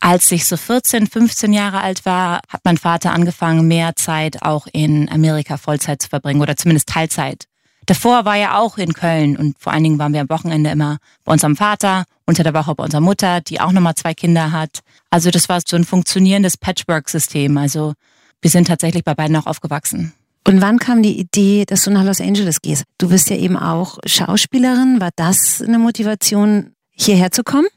Als 0.00 0.32
ich 0.32 0.46
so 0.46 0.56
14, 0.56 1.06
15 1.06 1.52
Jahre 1.52 1.80
alt 1.80 2.04
war, 2.04 2.40
hat 2.48 2.62
mein 2.64 2.76
Vater 2.76 3.12
angefangen, 3.12 3.68
mehr 3.68 3.94
Zeit 3.94 4.42
auch 4.42 4.66
in 4.72 5.08
Amerika 5.08 5.58
Vollzeit 5.58 6.02
zu 6.02 6.08
verbringen 6.08 6.40
oder 6.40 6.56
zumindest 6.56 6.88
Teilzeit. 6.88 7.46
Davor 7.86 8.24
war 8.24 8.36
er 8.36 8.58
auch 8.58 8.78
in 8.78 8.92
Köln 8.94 9.36
und 9.36 9.58
vor 9.58 9.72
allen 9.72 9.82
Dingen 9.82 9.98
waren 9.98 10.12
wir 10.12 10.20
am 10.20 10.28
Wochenende 10.28 10.70
immer 10.70 10.98
bei 11.24 11.32
unserem 11.32 11.56
Vater, 11.56 12.04
unter 12.26 12.44
der 12.44 12.54
Woche 12.54 12.74
bei 12.74 12.84
unserer 12.84 13.00
Mutter, 13.00 13.40
die 13.40 13.60
auch 13.60 13.72
nochmal 13.72 13.94
zwei 13.96 14.14
Kinder 14.14 14.52
hat. 14.52 14.80
Also 15.10 15.30
das 15.30 15.48
war 15.48 15.60
so 15.66 15.76
ein 15.76 15.84
funktionierendes 15.84 16.56
Patchwork-System. 16.56 17.58
Also 17.58 17.94
wir 18.40 18.50
sind 18.50 18.68
tatsächlich 18.68 19.04
bei 19.04 19.14
beiden 19.14 19.36
auch 19.36 19.46
aufgewachsen. 19.46 20.12
Und 20.46 20.60
wann 20.60 20.78
kam 20.78 21.02
die 21.02 21.18
Idee, 21.18 21.64
dass 21.64 21.84
du 21.84 21.90
nach 21.90 22.04
Los 22.04 22.20
Angeles 22.20 22.60
gehst? 22.60 22.84
Du 22.98 23.08
bist 23.08 23.30
ja 23.30 23.36
eben 23.36 23.56
auch 23.56 23.98
Schauspielerin. 24.04 25.00
War 25.00 25.10
das 25.14 25.62
eine 25.62 25.78
Motivation, 25.78 26.72
hierher 26.90 27.30
zu 27.30 27.44
kommen? 27.44 27.68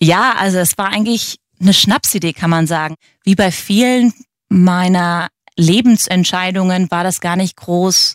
Ja, 0.00 0.34
also 0.38 0.58
es 0.58 0.78
war 0.78 0.90
eigentlich 0.92 1.38
eine 1.60 1.72
Schnapsidee, 1.72 2.32
kann 2.32 2.50
man 2.50 2.66
sagen. 2.66 2.94
Wie 3.24 3.34
bei 3.34 3.50
vielen 3.50 4.12
meiner 4.48 5.28
Lebensentscheidungen 5.56 6.90
war 6.90 7.04
das 7.04 7.20
gar 7.20 7.36
nicht 7.36 7.56
groß 7.56 8.14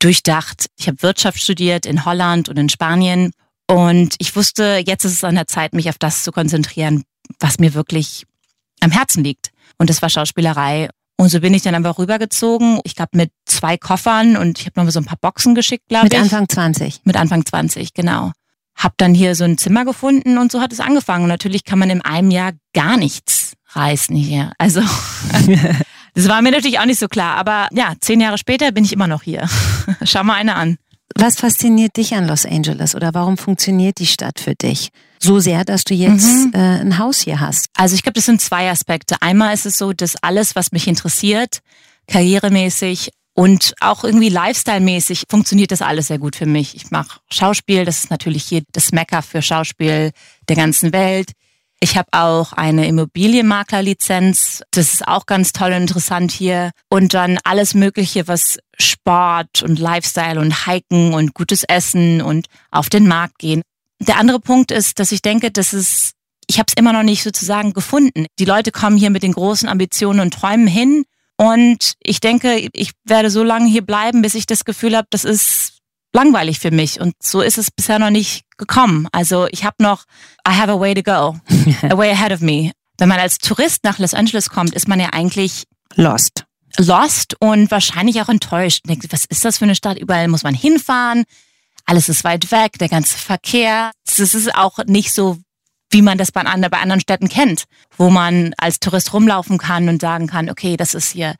durchdacht. 0.00 0.66
Ich 0.76 0.88
habe 0.88 1.02
Wirtschaft 1.02 1.40
studiert 1.40 1.86
in 1.86 2.04
Holland 2.04 2.48
und 2.48 2.58
in 2.58 2.68
Spanien 2.68 3.32
und 3.70 4.16
ich 4.18 4.34
wusste, 4.34 4.82
jetzt 4.84 5.04
ist 5.04 5.12
es 5.12 5.22
an 5.22 5.36
der 5.36 5.46
Zeit, 5.46 5.74
mich 5.74 5.88
auf 5.88 5.96
das 5.96 6.24
zu 6.24 6.32
konzentrieren, 6.32 7.04
was 7.38 7.60
mir 7.60 7.72
wirklich 7.72 8.26
am 8.80 8.90
Herzen 8.90 9.22
liegt. 9.22 9.50
Und 9.78 9.88
das 9.88 10.02
war 10.02 10.08
Schauspielerei. 10.08 10.88
Und 11.16 11.28
so 11.28 11.40
bin 11.40 11.54
ich 11.54 11.62
dann 11.62 11.76
einfach 11.76 11.98
rübergezogen. 11.98 12.80
Ich 12.82 12.96
glaube 12.96 13.10
mit 13.12 13.30
zwei 13.44 13.76
Koffern 13.76 14.36
und 14.36 14.58
ich 14.58 14.66
habe 14.66 14.82
noch 14.82 14.90
so 14.90 14.98
ein 14.98 15.04
paar 15.04 15.18
Boxen 15.20 15.54
geschickt, 15.54 15.84
glaube 15.88 16.08
ich. 16.08 16.12
Mit 16.12 16.20
Anfang 16.20 16.48
20. 16.48 17.02
Mit 17.04 17.16
Anfang 17.16 17.46
20, 17.46 17.94
genau. 17.94 18.32
Hab 18.74 18.96
dann 18.96 19.14
hier 19.14 19.36
so 19.36 19.44
ein 19.44 19.56
Zimmer 19.56 19.84
gefunden 19.84 20.38
und 20.38 20.50
so 20.50 20.60
hat 20.60 20.72
es 20.72 20.80
angefangen. 20.80 21.24
Und 21.24 21.28
natürlich 21.28 21.64
kann 21.64 21.78
man 21.78 21.90
in 21.90 22.00
einem 22.00 22.32
Jahr 22.32 22.52
gar 22.74 22.96
nichts 22.96 23.52
reißen 23.68 24.16
hier. 24.16 24.52
Also 24.58 24.80
Das 26.14 26.28
war 26.28 26.42
mir 26.42 26.50
natürlich 26.50 26.78
auch 26.78 26.86
nicht 26.86 27.00
so 27.00 27.08
klar. 27.08 27.36
Aber 27.36 27.68
ja, 27.72 27.94
zehn 28.00 28.20
Jahre 28.20 28.38
später 28.38 28.72
bin 28.72 28.84
ich 28.84 28.92
immer 28.92 29.06
noch 29.06 29.22
hier. 29.22 29.48
Schau 30.04 30.24
mal 30.24 30.34
eine 30.34 30.54
an. 30.54 30.78
Was 31.16 31.36
fasziniert 31.36 31.96
dich 31.96 32.14
an 32.14 32.26
Los 32.26 32.46
Angeles 32.46 32.94
oder 32.94 33.12
warum 33.14 33.36
funktioniert 33.36 33.98
die 33.98 34.06
Stadt 34.06 34.38
für 34.40 34.54
dich? 34.54 34.90
So 35.18 35.40
sehr, 35.40 35.64
dass 35.64 35.84
du 35.84 35.92
jetzt 35.94 36.26
mhm. 36.26 36.52
äh, 36.54 36.80
ein 36.80 36.98
Haus 36.98 37.20
hier 37.20 37.40
hast. 37.40 37.66
Also 37.74 37.94
ich 37.94 38.02
glaube, 38.02 38.14
das 38.14 38.26
sind 38.26 38.40
zwei 38.40 38.70
Aspekte. 38.70 39.16
Einmal 39.20 39.52
ist 39.52 39.66
es 39.66 39.76
so, 39.76 39.92
dass 39.92 40.16
alles, 40.22 40.56
was 40.56 40.72
mich 40.72 40.86
interessiert, 40.86 41.60
karrieremäßig 42.06 43.10
und 43.34 43.74
auch 43.80 44.04
irgendwie 44.04 44.28
lifestyle-mäßig 44.28 45.24
funktioniert 45.28 45.72
das 45.72 45.82
alles 45.82 46.08
sehr 46.08 46.18
gut 46.18 46.36
für 46.36 46.46
mich. 46.46 46.74
Ich 46.74 46.90
mache 46.90 47.20
Schauspiel, 47.30 47.84
das 47.84 48.04
ist 48.04 48.10
natürlich 48.10 48.44
hier 48.44 48.62
das 48.72 48.92
Mecker 48.92 49.22
für 49.22 49.42
Schauspiel 49.42 50.12
der 50.48 50.56
ganzen 50.56 50.92
Welt. 50.92 51.32
Ich 51.82 51.96
habe 51.96 52.08
auch 52.12 52.52
eine 52.52 52.86
Immobilienmaklerlizenz. 52.86 54.62
Das 54.70 54.92
ist 54.92 55.08
auch 55.08 55.24
ganz 55.24 55.52
toll 55.52 55.72
und 55.72 55.82
interessant 55.82 56.30
hier. 56.30 56.72
Und 56.90 57.14
dann 57.14 57.38
alles 57.42 57.72
Mögliche, 57.72 58.28
was 58.28 58.58
Sport 58.78 59.62
und 59.62 59.78
Lifestyle 59.78 60.38
und 60.38 60.66
Hiken 60.66 61.14
und 61.14 61.32
gutes 61.32 61.64
Essen 61.64 62.20
und 62.20 62.48
auf 62.70 62.90
den 62.90 63.08
Markt 63.08 63.38
gehen. 63.38 63.62
Der 63.98 64.18
andere 64.18 64.40
Punkt 64.40 64.70
ist, 64.70 64.98
dass 64.98 65.10
ich 65.10 65.22
denke, 65.22 65.50
dass 65.50 65.72
es, 65.72 66.12
ich 66.46 66.58
habe 66.58 66.66
es 66.68 66.74
immer 66.74 66.92
noch 66.92 67.02
nicht 67.02 67.22
sozusagen 67.22 67.72
gefunden. 67.72 68.26
Die 68.38 68.44
Leute 68.44 68.72
kommen 68.72 68.98
hier 68.98 69.10
mit 69.10 69.22
den 69.22 69.32
großen 69.32 69.68
Ambitionen 69.68 70.20
und 70.20 70.34
Träumen 70.34 70.66
hin. 70.66 71.04
Und 71.38 71.94
ich 72.02 72.20
denke, 72.20 72.68
ich 72.74 72.92
werde 73.04 73.30
so 73.30 73.42
lange 73.42 73.70
hier 73.70 73.86
bleiben, 73.86 74.20
bis 74.20 74.34
ich 74.34 74.44
das 74.44 74.66
Gefühl 74.66 74.94
habe, 74.94 75.06
das 75.08 75.24
ist 75.24 75.79
langweilig 76.12 76.58
für 76.58 76.70
mich. 76.70 77.00
Und 77.00 77.14
so 77.22 77.40
ist 77.40 77.58
es 77.58 77.70
bisher 77.70 77.98
noch 77.98 78.10
nicht 78.10 78.44
gekommen. 78.56 79.08
Also 79.12 79.46
ich 79.50 79.64
habe 79.64 79.76
noch, 79.80 80.04
I 80.46 80.52
have 80.52 80.70
a 80.70 80.78
way 80.78 80.94
to 80.94 81.02
go, 81.02 81.38
a 81.88 81.96
way 81.96 82.10
ahead 82.10 82.32
of 82.32 82.40
me. 82.40 82.72
Wenn 82.98 83.08
man 83.08 83.18
als 83.18 83.38
Tourist 83.38 83.84
nach 83.84 83.98
Los 83.98 84.14
Angeles 84.14 84.50
kommt, 84.50 84.74
ist 84.74 84.88
man 84.88 85.00
ja 85.00 85.08
eigentlich 85.12 85.64
lost. 85.94 86.44
Lost 86.76 87.36
und 87.40 87.70
wahrscheinlich 87.70 88.20
auch 88.20 88.28
enttäuscht. 88.28 88.88
Denkt, 88.88 89.12
was 89.12 89.24
ist 89.24 89.44
das 89.44 89.58
für 89.58 89.64
eine 89.64 89.74
Stadt? 89.74 89.98
Überall 89.98 90.28
muss 90.28 90.42
man 90.42 90.54
hinfahren. 90.54 91.24
Alles 91.86 92.08
ist 92.08 92.24
weit 92.24 92.52
weg, 92.52 92.78
der 92.78 92.88
ganze 92.88 93.18
Verkehr. 93.18 93.90
Das 94.04 94.18
ist 94.18 94.54
auch 94.54 94.78
nicht 94.84 95.12
so, 95.12 95.38
wie 95.90 96.02
man 96.02 96.18
das 96.18 96.30
bei 96.30 96.42
anderen 96.42 97.00
Städten 97.00 97.28
kennt, 97.28 97.64
wo 97.96 98.10
man 98.10 98.54
als 98.58 98.78
Tourist 98.78 99.12
rumlaufen 99.12 99.58
kann 99.58 99.88
und 99.88 100.00
sagen 100.00 100.26
kann, 100.26 100.50
okay, 100.50 100.76
das 100.76 100.94
ist 100.94 101.10
hier 101.10 101.34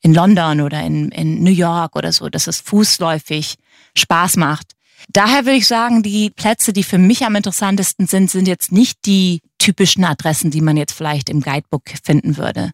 in 0.00 0.14
London 0.14 0.60
oder 0.60 0.82
in, 0.82 1.10
in 1.10 1.42
New 1.42 1.50
York 1.50 1.96
oder 1.96 2.12
so, 2.12 2.28
dass 2.28 2.46
es 2.46 2.60
fußläufig 2.60 3.54
Spaß 3.98 4.36
macht. 4.36 4.72
Daher 5.08 5.44
würde 5.44 5.58
ich 5.58 5.66
sagen, 5.66 6.02
die 6.02 6.30
Plätze, 6.30 6.72
die 6.72 6.82
für 6.82 6.98
mich 6.98 7.24
am 7.24 7.36
interessantesten 7.36 8.06
sind, 8.06 8.30
sind 8.30 8.48
jetzt 8.48 8.72
nicht 8.72 8.98
die 9.06 9.40
typischen 9.58 10.04
Adressen, 10.04 10.50
die 10.50 10.60
man 10.60 10.76
jetzt 10.76 10.92
vielleicht 10.92 11.28
im 11.30 11.40
Guidebook 11.40 11.84
finden 12.02 12.36
würde. 12.36 12.70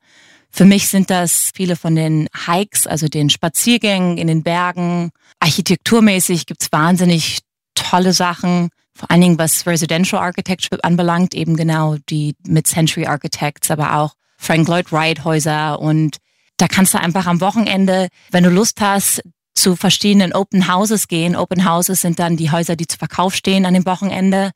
Für 0.51 0.65
mich 0.65 0.89
sind 0.89 1.11
das 1.11 1.51
viele 1.55 1.77
von 1.77 1.97
den 1.97 2.29
Hikes, 2.47 2.87
also 2.87 3.09
den 3.09 3.29
Spaziergängen 3.29 4.19
in 4.19 4.29
den 4.29 4.43
Bergen. 4.43 5.11
Architekturmäßig 5.41 6.47
gibt's 6.47 6.71
wahnsinnig 6.71 7.41
tolle 7.75 8.13
Sachen, 8.13 8.71
vor 8.95 9.11
allen 9.11 9.21
Dingen 9.21 9.39
was 9.39 9.67
Residential 9.67 10.23
Architecture 10.23 10.83
anbelangt, 10.85 11.35
eben 11.35 11.57
genau 11.57 11.97
die 12.09 12.37
Mid-Century 12.47 13.07
Architects, 13.07 13.71
aber 13.71 13.97
auch 13.97 14.15
Frank 14.39 14.69
Lloyd 14.69 14.93
Wright 14.93 15.25
Häuser 15.25 15.81
und 15.81 16.19
da 16.57 16.69
kannst 16.69 16.95
du 16.95 17.01
einfach 17.01 17.27
am 17.27 17.41
Wochenende, 17.41 18.09
wenn 18.31 18.45
du 18.45 18.51
Lust 18.51 18.81
hast, 18.81 19.23
zu 19.65 19.77
verschiedenen 19.77 20.35
Open 20.35 20.69
Houses 20.69 21.09
gehen. 21.09 21.35
Open 21.35 21.65
Houses 21.65 22.03
sind 22.03 22.19
dann 22.19 22.37
die 22.37 22.51
Häuser, 22.51 22.77
die 22.77 22.87
zu 22.87 22.99
Verkauf 22.99 23.35
stehen 23.35 23.65
an 23.65 23.73
dem 23.73 23.87
Wochenende. 23.87 24.51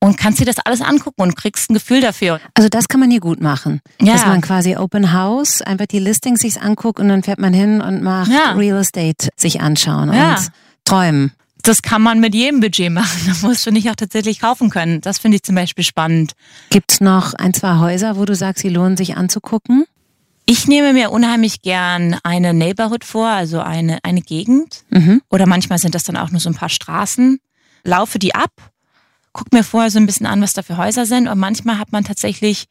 Und 0.00 0.16
kannst 0.16 0.40
dir 0.40 0.44
das 0.44 0.58
alles 0.58 0.80
angucken 0.80 1.22
und 1.22 1.36
kriegst 1.36 1.70
ein 1.70 1.74
Gefühl 1.74 2.00
dafür. 2.00 2.40
Also 2.54 2.68
das 2.68 2.88
kann 2.88 3.00
man 3.00 3.10
hier 3.10 3.20
gut 3.20 3.40
machen. 3.40 3.80
Ja. 4.00 4.14
Dass 4.14 4.26
man 4.26 4.40
quasi 4.40 4.76
Open 4.76 5.12
House, 5.12 5.62
einfach 5.62 5.86
die 5.86 5.98
Listings 6.00 6.40
sich 6.40 6.60
anguckt 6.60 6.98
und 6.98 7.08
dann 7.08 7.22
fährt 7.22 7.38
man 7.38 7.52
hin 7.52 7.80
und 7.80 8.02
macht 8.02 8.32
ja. 8.32 8.52
Real 8.52 8.80
Estate 8.80 9.28
sich 9.36 9.60
anschauen 9.60 10.12
ja. 10.12 10.36
und 10.36 10.48
träumen. 10.84 11.32
Das 11.62 11.82
kann 11.82 12.02
man 12.02 12.18
mit 12.18 12.34
jedem 12.34 12.60
Budget 12.60 12.90
machen. 12.90 13.20
Da 13.26 13.46
musst 13.46 13.66
du 13.66 13.70
nicht 13.70 13.88
auch 13.90 13.94
tatsächlich 13.94 14.40
kaufen 14.40 14.70
können. 14.70 15.00
Das 15.00 15.18
finde 15.18 15.36
ich 15.36 15.42
zum 15.44 15.54
Beispiel 15.54 15.84
spannend. 15.84 16.32
Gibt's 16.70 17.00
noch 17.00 17.34
ein, 17.34 17.54
zwei 17.54 17.76
Häuser, 17.78 18.16
wo 18.16 18.24
du 18.24 18.34
sagst, 18.34 18.62
sie 18.62 18.70
lohnen 18.70 18.96
sich 18.96 19.16
anzugucken? 19.16 19.84
Ich 20.50 20.66
nehme 20.66 20.92
mir 20.92 21.12
unheimlich 21.12 21.62
gern 21.62 22.18
eine 22.24 22.52
Neighborhood 22.52 23.04
vor, 23.04 23.28
also 23.28 23.60
eine, 23.60 24.02
eine 24.02 24.20
Gegend. 24.20 24.82
Mhm. 24.90 25.22
Oder 25.30 25.46
manchmal 25.46 25.78
sind 25.78 25.94
das 25.94 26.02
dann 26.02 26.16
auch 26.16 26.32
nur 26.32 26.40
so 26.40 26.50
ein 26.50 26.56
paar 26.56 26.68
Straßen. 26.68 27.38
Laufe 27.84 28.18
die 28.18 28.34
ab, 28.34 28.50
guck 29.32 29.52
mir 29.52 29.62
vorher 29.62 29.92
so 29.92 30.00
ein 30.00 30.06
bisschen 30.06 30.26
an, 30.26 30.42
was 30.42 30.52
da 30.52 30.62
für 30.62 30.76
Häuser 30.76 31.06
sind. 31.06 31.28
Und 31.28 31.38
manchmal 31.38 31.78
hat 31.78 31.92
man 31.92 32.02
tatsächlich 32.02 32.64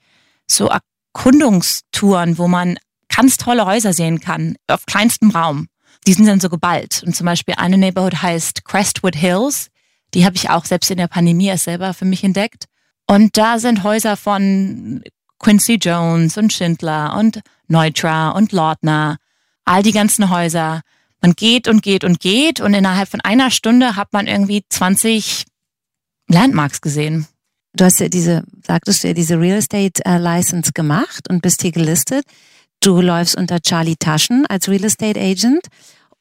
so 0.45 0.67
Erkundungstouren, 0.67 2.38
wo 2.38 2.50
man 2.50 2.77
ganz 3.07 3.38
tolle 3.38 3.65
Häuser 3.65 3.93
sehen 3.93 4.19
kann, 4.19 4.57
auf 4.67 4.86
kleinstem 4.86 5.31
Raum. 5.31 5.69
Die 6.05 6.12
sind 6.12 6.25
dann 6.25 6.41
so 6.41 6.50
geballt. 6.50 7.01
Und 7.05 7.15
zum 7.15 7.27
Beispiel 7.27 7.55
eine 7.57 7.77
Neighborhood 7.77 8.21
heißt 8.21 8.65
Crestwood 8.65 9.15
Hills. 9.15 9.67
Die 10.13 10.25
habe 10.25 10.36
ich 10.36 10.50
auch 10.50 10.65
selbst 10.65 10.91
in 10.91 10.98
der 10.98 11.07
Pandemie 11.07 11.48
erst 11.48 11.63
selber 11.63 11.93
für 11.93 12.03
mich 12.03 12.25
entdeckt. 12.25 12.65
Und 13.07 13.38
da 13.38 13.57
sind 13.57 13.83
Häuser 13.83 14.17
von 14.17 15.01
Quincy 15.39 15.75
Jones 15.75 16.38
und 16.38 16.51
Schindler 16.51 17.15
und 17.17 17.39
Neutra 17.69 18.31
und 18.31 18.51
Lautner, 18.51 19.17
all 19.65 19.83
die 19.83 19.91
ganzen 19.91 20.29
Häuser. 20.29 20.81
Man 21.21 21.33
geht 21.33 21.67
und 21.67 21.81
geht 21.81 22.03
und 22.03 22.19
geht 22.19 22.59
und 22.59 22.73
innerhalb 22.73 23.09
von 23.09 23.21
einer 23.21 23.51
Stunde 23.51 23.95
hat 23.95 24.13
man 24.13 24.27
irgendwie 24.27 24.63
20 24.69 25.45
Landmarks 26.27 26.81
gesehen. 26.81 27.27
Du 27.73 27.85
hast 27.85 27.99
ja 27.99 28.09
diese, 28.09 28.43
sagtest 28.65 29.03
du 29.03 29.09
ja, 29.09 29.13
diese 29.13 29.39
Real 29.39 29.57
Estate 29.57 30.03
äh, 30.05 30.17
License 30.17 30.71
gemacht 30.73 31.29
und 31.29 31.41
bist 31.41 31.61
hier 31.61 31.71
gelistet. 31.71 32.25
Du 32.81 33.01
läufst 33.01 33.35
unter 33.35 33.59
Charlie 33.59 33.97
Taschen 33.97 34.45
als 34.47 34.69
Real 34.69 34.83
Estate 34.85 35.19
Agent 35.19 35.67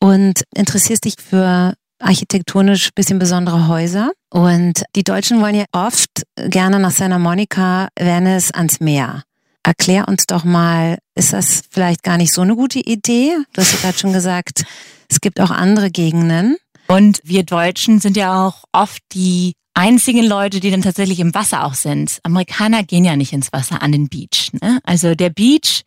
und 0.00 0.43
interessierst 0.55 1.05
dich 1.05 1.14
für 1.19 1.75
architektonisch 2.00 2.90
bisschen 2.95 3.19
besondere 3.19 3.69
Häuser. 3.69 4.12
Und 4.31 4.85
die 4.95 5.05
Deutschen 5.05 5.40
wollen 5.40 5.55
ja 5.55 5.64
oft 5.73 6.23
gerne 6.37 6.78
nach 6.78 6.90
Santa 6.90 7.19
Monica, 7.19 7.88
Venice 7.99 8.52
ans 8.52 8.81
Meer. 8.81 9.23
Erklär 9.69 10.09
uns 10.09 10.25
doch 10.25 10.45
mal, 10.45 10.97
ist 11.15 11.35
das 11.35 11.63
vielleicht 11.69 12.03
gar 12.03 12.17
nicht 12.17 12.33
so 12.33 12.41
eine 12.41 12.57
gute 12.57 12.79
Idee? 12.79 13.37
Du 13.53 13.61
hast 13.61 13.75
ja 13.75 13.79
gerade 13.81 13.99
schon 13.99 14.15
gesagt, 14.15 14.65
es 15.11 15.21
gibt 15.21 15.39
auch 15.43 15.51
andere 15.51 15.91
Gegenden. 15.91 16.57
Und 16.87 17.21
wir 17.23 17.43
Deutschen 17.43 18.01
sind 18.01 18.17
ja 18.17 18.47
auch 18.47 18.65
oft 18.73 19.03
die 19.13 19.53
einzigen 19.75 20.25
Leute, 20.25 20.61
die 20.61 20.71
dann 20.71 20.81
tatsächlich 20.81 21.21
im 21.21 21.35
Wasser 21.35 21.67
auch 21.67 21.75
sind. 21.75 22.19
Amerikaner 22.23 22.83
gehen 22.83 23.05
ja 23.05 23.15
nicht 23.15 23.35
ins 23.35 23.53
Wasser 23.53 23.83
an 23.83 23.93
den 23.93 24.09
Beach. 24.09 24.53
Ne? 24.59 24.81
Also 24.85 25.15
der 25.15 25.29
Beach, 25.29 25.83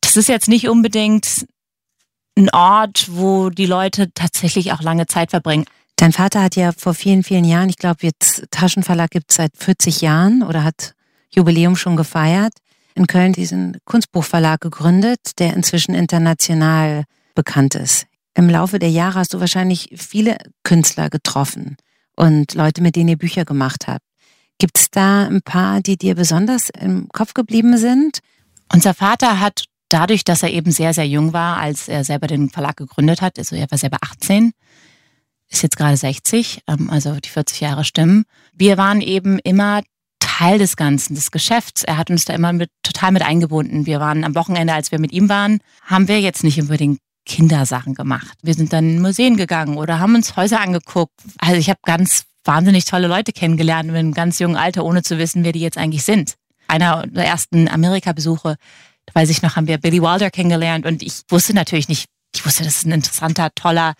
das 0.00 0.16
ist 0.16 0.28
jetzt 0.28 0.46
nicht 0.46 0.68
unbedingt 0.68 1.44
ein 2.36 2.50
Ort, 2.50 3.08
wo 3.10 3.50
die 3.50 3.66
Leute 3.66 4.12
tatsächlich 4.14 4.70
auch 4.72 4.80
lange 4.80 5.08
Zeit 5.08 5.30
verbringen. 5.30 5.64
Dein 5.96 6.12
Vater 6.12 6.40
hat 6.40 6.54
ja 6.54 6.70
vor 6.70 6.94
vielen, 6.94 7.24
vielen 7.24 7.44
Jahren, 7.44 7.68
ich 7.68 7.78
glaube 7.78 7.98
jetzt 8.02 8.44
Taschenverlag 8.52 9.10
gibt 9.10 9.32
es 9.32 9.38
seit 9.38 9.56
40 9.56 10.02
Jahren 10.02 10.44
oder 10.44 10.62
hat 10.62 10.94
Jubiläum 11.34 11.74
schon 11.74 11.96
gefeiert, 11.96 12.52
in 12.98 13.06
Köln 13.06 13.32
diesen 13.32 13.78
Kunstbuchverlag 13.84 14.60
gegründet, 14.60 15.38
der 15.38 15.54
inzwischen 15.54 15.94
international 15.94 17.04
bekannt 17.34 17.74
ist. 17.74 18.06
Im 18.34 18.50
Laufe 18.50 18.78
der 18.78 18.90
Jahre 18.90 19.20
hast 19.20 19.34
du 19.34 19.40
wahrscheinlich 19.40 19.90
viele 19.96 20.36
Künstler 20.64 21.08
getroffen 21.08 21.76
und 22.16 22.54
Leute, 22.54 22.82
mit 22.82 22.96
denen 22.96 23.08
ihr 23.08 23.16
Bücher 23.16 23.44
gemacht 23.44 23.86
habt. 23.86 24.04
Gibt 24.58 24.78
es 24.78 24.90
da 24.90 25.26
ein 25.26 25.40
paar, 25.42 25.80
die 25.80 25.96
dir 25.96 26.16
besonders 26.16 26.68
im 26.70 27.08
Kopf 27.08 27.32
geblieben 27.34 27.78
sind? 27.78 28.18
Unser 28.72 28.92
Vater 28.92 29.40
hat 29.40 29.64
dadurch, 29.88 30.24
dass 30.24 30.42
er 30.42 30.50
eben 30.50 30.72
sehr, 30.72 30.92
sehr 30.92 31.06
jung 31.06 31.32
war, 31.32 31.56
als 31.58 31.88
er 31.88 32.04
selber 32.04 32.26
den 32.26 32.50
Verlag 32.50 32.76
gegründet 32.76 33.22
hat, 33.22 33.38
also 33.38 33.56
er 33.56 33.70
war 33.70 33.78
selber 33.78 33.98
18, 34.02 34.52
ist 35.48 35.62
jetzt 35.62 35.76
gerade 35.76 35.96
60, 35.96 36.62
ähm, 36.66 36.90
also 36.90 37.14
die 37.14 37.28
40 37.28 37.60
Jahre 37.60 37.84
stimmen. 37.84 38.24
Wir 38.52 38.76
waren 38.76 39.00
eben 39.00 39.38
immer 39.38 39.82
Teil 40.38 40.58
des 40.58 40.76
Ganzen, 40.76 41.16
des 41.16 41.32
Geschäfts. 41.32 41.82
Er 41.82 41.96
hat 41.96 42.10
uns 42.10 42.24
da 42.24 42.32
immer 42.32 42.52
mit, 42.52 42.70
total 42.84 43.10
mit 43.10 43.22
eingebunden. 43.22 43.86
Wir 43.86 43.98
waren 43.98 44.22
am 44.22 44.36
Wochenende, 44.36 44.72
als 44.72 44.92
wir 44.92 45.00
mit 45.00 45.10
ihm 45.10 45.28
waren, 45.28 45.58
haben 45.82 46.06
wir 46.06 46.20
jetzt 46.20 46.44
nicht 46.44 46.60
unbedingt 46.60 47.00
Kindersachen 47.26 47.94
gemacht. 47.94 48.38
Wir 48.44 48.54
sind 48.54 48.72
dann 48.72 48.88
in 48.88 49.02
Museen 49.02 49.36
gegangen 49.36 49.76
oder 49.76 49.98
haben 49.98 50.14
uns 50.14 50.36
Häuser 50.36 50.60
angeguckt. 50.60 51.12
Also 51.38 51.56
ich 51.56 51.68
habe 51.68 51.80
ganz 51.84 52.26
wahnsinnig 52.44 52.84
tolle 52.84 53.08
Leute 53.08 53.32
kennengelernt 53.32 53.88
in 53.88 53.96
einem 53.96 54.14
ganz 54.14 54.38
jungen 54.38 54.54
Alter, 54.54 54.84
ohne 54.84 55.02
zu 55.02 55.18
wissen, 55.18 55.42
wer 55.42 55.50
die 55.50 55.60
jetzt 55.60 55.76
eigentlich 55.76 56.04
sind. 56.04 56.34
Einer 56.68 57.04
der 57.08 57.26
ersten 57.26 57.66
Amerika-Besuche, 57.66 58.58
weiß 59.14 59.30
ich 59.30 59.42
noch, 59.42 59.56
haben 59.56 59.66
wir 59.66 59.78
Billy 59.78 60.00
Wilder 60.00 60.30
kennengelernt 60.30 60.86
und 60.86 61.02
ich 61.02 61.22
wusste 61.28 61.52
natürlich 61.52 61.88
nicht, 61.88 62.06
ich 62.32 62.46
wusste, 62.46 62.62
das 62.62 62.76
ist 62.76 62.86
ein 62.86 62.92
interessanter, 62.92 63.50
toller 63.56 63.94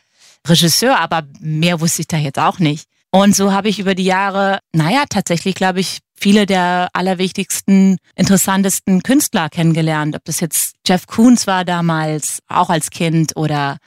Regisseur, 0.46 1.00
aber 1.00 1.24
mehr 1.40 1.80
wusste 1.80 2.02
ich 2.02 2.06
da 2.06 2.16
jetzt 2.16 2.38
auch 2.38 2.60
nicht. 2.60 2.86
Und 3.10 3.34
so 3.34 3.52
habe 3.52 3.68
ich 3.68 3.78
über 3.78 3.94
die 3.94 4.04
Jahre, 4.04 4.60
naja, 4.72 5.04
tatsächlich, 5.08 5.54
glaube 5.54 5.80
ich, 5.80 6.00
viele 6.14 6.46
der 6.46 6.88
allerwichtigsten, 6.92 7.96
interessantesten 8.16 9.02
Künstler 9.02 9.48
kennengelernt. 9.48 10.14
Ob 10.14 10.24
das 10.24 10.40
jetzt 10.40 10.76
Jeff 10.86 11.06
Koons 11.06 11.46
war 11.46 11.64
damals, 11.64 12.40
auch 12.48 12.70
als 12.70 12.90
Kind, 12.90 13.36
oder 13.36 13.78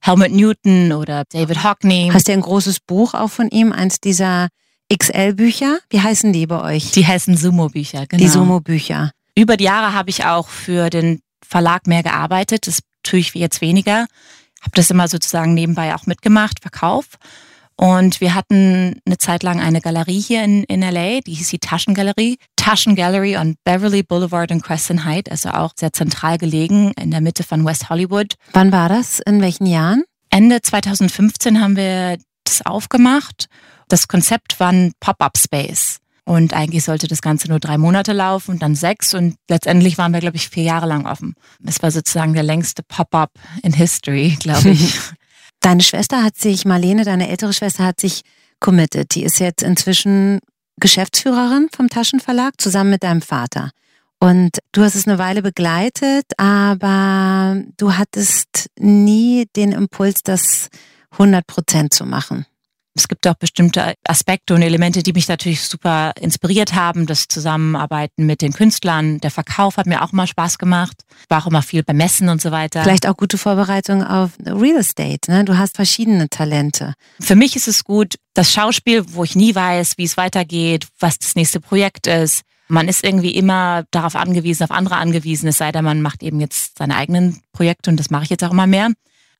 Helmut 0.00 0.30
Newton 0.30 0.92
oder 0.92 1.24
David 1.30 1.64
Hockney. 1.64 2.10
Hast 2.12 2.28
du 2.28 2.32
ein 2.32 2.40
großes 2.40 2.80
Buch 2.80 3.14
auch 3.14 3.30
von 3.30 3.48
ihm, 3.48 3.72
eins 3.72 4.00
dieser 4.00 4.48
XL-Bücher? 4.92 5.78
Wie 5.90 6.00
heißen 6.00 6.32
die 6.32 6.46
bei 6.46 6.62
euch? 6.62 6.92
Die 6.92 7.06
heißen 7.06 7.36
Sumo-Bücher, 7.36 8.06
genau. 8.06 8.22
Die 8.22 8.28
Sumo-Bücher. 8.28 9.12
Über 9.34 9.56
die 9.56 9.64
Jahre 9.64 9.94
habe 9.94 10.10
ich 10.10 10.24
auch 10.24 10.48
für 10.48 10.90
den 10.90 11.20
Verlag 11.46 11.86
mehr 11.86 12.02
gearbeitet. 12.02 12.66
Das 12.66 12.80
tue 13.02 13.20
ich 13.20 13.34
jetzt 13.34 13.60
weniger. 13.60 14.06
Habe 14.60 14.72
das 14.74 14.90
immer 14.90 15.08
sozusagen 15.08 15.54
nebenbei 15.54 15.94
auch 15.94 16.06
mitgemacht, 16.06 16.60
Verkauf. 16.60 17.06
Und 17.76 18.20
wir 18.20 18.34
hatten 18.34 19.00
eine 19.04 19.18
Zeit 19.18 19.42
lang 19.42 19.60
eine 19.60 19.80
Galerie 19.80 20.20
hier 20.20 20.42
in, 20.42 20.64
in 20.64 20.80
LA, 20.80 21.20
die 21.20 21.34
hieß 21.34 21.50
die 21.50 21.58
Taschengalerie. 21.58 22.38
Taschengallery 22.56 23.36
on 23.36 23.56
Beverly 23.64 24.02
Boulevard 24.02 24.50
und 24.50 24.62
Crescent 24.62 25.04
Heights, 25.04 25.30
also 25.30 25.50
auch 25.50 25.72
sehr 25.76 25.92
zentral 25.92 26.38
gelegen 26.38 26.92
in 27.00 27.10
der 27.10 27.20
Mitte 27.20 27.44
von 27.44 27.64
West 27.64 27.90
Hollywood. 27.90 28.34
Wann 28.52 28.72
war 28.72 28.88
das? 28.88 29.20
In 29.20 29.40
welchen 29.42 29.66
Jahren? 29.66 30.04
Ende 30.30 30.62
2015 30.62 31.60
haben 31.60 31.76
wir 31.76 32.18
das 32.44 32.64
aufgemacht. 32.64 33.48
Das 33.88 34.08
Konzept 34.08 34.58
war 34.58 34.72
ein 34.72 34.92
Pop-up-Space. 35.00 35.98
Und 36.24 36.54
eigentlich 36.54 36.82
sollte 36.82 37.06
das 37.06 37.22
Ganze 37.22 37.48
nur 37.48 37.60
drei 37.60 37.78
Monate 37.78 38.12
laufen 38.12 38.52
und 38.52 38.62
dann 38.62 38.74
sechs. 38.74 39.14
Und 39.14 39.36
letztendlich 39.48 39.96
waren 39.96 40.12
wir, 40.12 40.18
glaube 40.18 40.36
ich, 40.36 40.48
vier 40.48 40.64
Jahre 40.64 40.86
lang 40.86 41.06
offen. 41.06 41.34
Es 41.64 41.80
war 41.82 41.92
sozusagen 41.92 42.34
der 42.34 42.42
längste 42.42 42.82
Pop-up 42.82 43.30
in 43.62 43.72
History, 43.72 44.36
glaube 44.40 44.70
ich. 44.70 44.98
Deine 45.66 45.82
Schwester 45.82 46.22
hat 46.22 46.36
sich, 46.36 46.64
Marlene, 46.64 47.02
deine 47.02 47.28
ältere 47.28 47.52
Schwester 47.52 47.82
hat 47.86 47.98
sich 47.98 48.22
committed. 48.60 49.16
Die 49.16 49.24
ist 49.24 49.40
jetzt 49.40 49.64
inzwischen 49.64 50.38
Geschäftsführerin 50.76 51.70
vom 51.74 51.88
Taschenverlag 51.88 52.60
zusammen 52.60 52.90
mit 52.90 53.02
deinem 53.02 53.20
Vater. 53.20 53.72
Und 54.20 54.60
du 54.70 54.82
hast 54.82 54.94
es 54.94 55.08
eine 55.08 55.18
Weile 55.18 55.42
begleitet, 55.42 56.26
aber 56.36 57.60
du 57.78 57.94
hattest 57.94 58.70
nie 58.78 59.46
den 59.56 59.72
Impuls, 59.72 60.22
das 60.22 60.68
100 61.10 61.44
Prozent 61.44 61.92
zu 61.92 62.06
machen. 62.06 62.46
Es 62.96 63.08
gibt 63.08 63.26
auch 63.26 63.34
bestimmte 63.34 63.94
Aspekte 64.04 64.54
und 64.54 64.62
Elemente, 64.62 65.02
die 65.02 65.12
mich 65.12 65.28
natürlich 65.28 65.62
super 65.62 66.12
inspiriert 66.18 66.74
haben. 66.74 67.06
Das 67.06 67.28
Zusammenarbeiten 67.28 68.24
mit 68.24 68.40
den 68.40 68.52
Künstlern, 68.52 69.18
der 69.18 69.30
Verkauf 69.30 69.76
hat 69.76 69.86
mir 69.86 70.02
auch 70.02 70.12
immer 70.12 70.26
Spaß 70.26 70.58
gemacht. 70.58 71.02
War 71.28 71.42
auch 71.42 71.46
immer 71.46 71.62
viel 71.62 71.82
beim 71.82 71.98
Messen 71.98 72.28
und 72.28 72.40
so 72.40 72.50
weiter. 72.50 72.82
Vielleicht 72.82 73.06
auch 73.06 73.16
gute 73.16 73.38
Vorbereitung 73.38 74.02
auf 74.02 74.30
Real 74.44 74.78
Estate. 74.78 75.30
Ne? 75.30 75.44
Du 75.44 75.58
hast 75.58 75.76
verschiedene 75.76 76.28
Talente. 76.30 76.94
Für 77.20 77.36
mich 77.36 77.54
ist 77.54 77.68
es 77.68 77.84
gut, 77.84 78.16
das 78.34 78.52
Schauspiel, 78.52 79.04
wo 79.12 79.24
ich 79.24 79.36
nie 79.36 79.54
weiß, 79.54 79.98
wie 79.98 80.04
es 80.04 80.16
weitergeht, 80.16 80.86
was 80.98 81.18
das 81.18 81.34
nächste 81.34 81.60
Projekt 81.60 82.06
ist. 82.06 82.42
Man 82.68 82.88
ist 82.88 83.04
irgendwie 83.04 83.30
immer 83.30 83.84
darauf 83.90 84.16
angewiesen, 84.16 84.64
auf 84.64 84.70
andere 84.70 84.96
angewiesen, 84.96 85.48
es 85.48 85.58
sei 85.58 85.70
denn, 85.70 85.84
man 85.84 86.02
macht 86.02 86.22
eben 86.22 86.40
jetzt 86.40 86.78
seine 86.78 86.96
eigenen 86.96 87.40
Projekte 87.52 87.90
und 87.90 87.96
das 87.98 88.10
mache 88.10 88.24
ich 88.24 88.30
jetzt 88.30 88.42
auch 88.42 88.50
immer 88.50 88.66
mehr. 88.66 88.90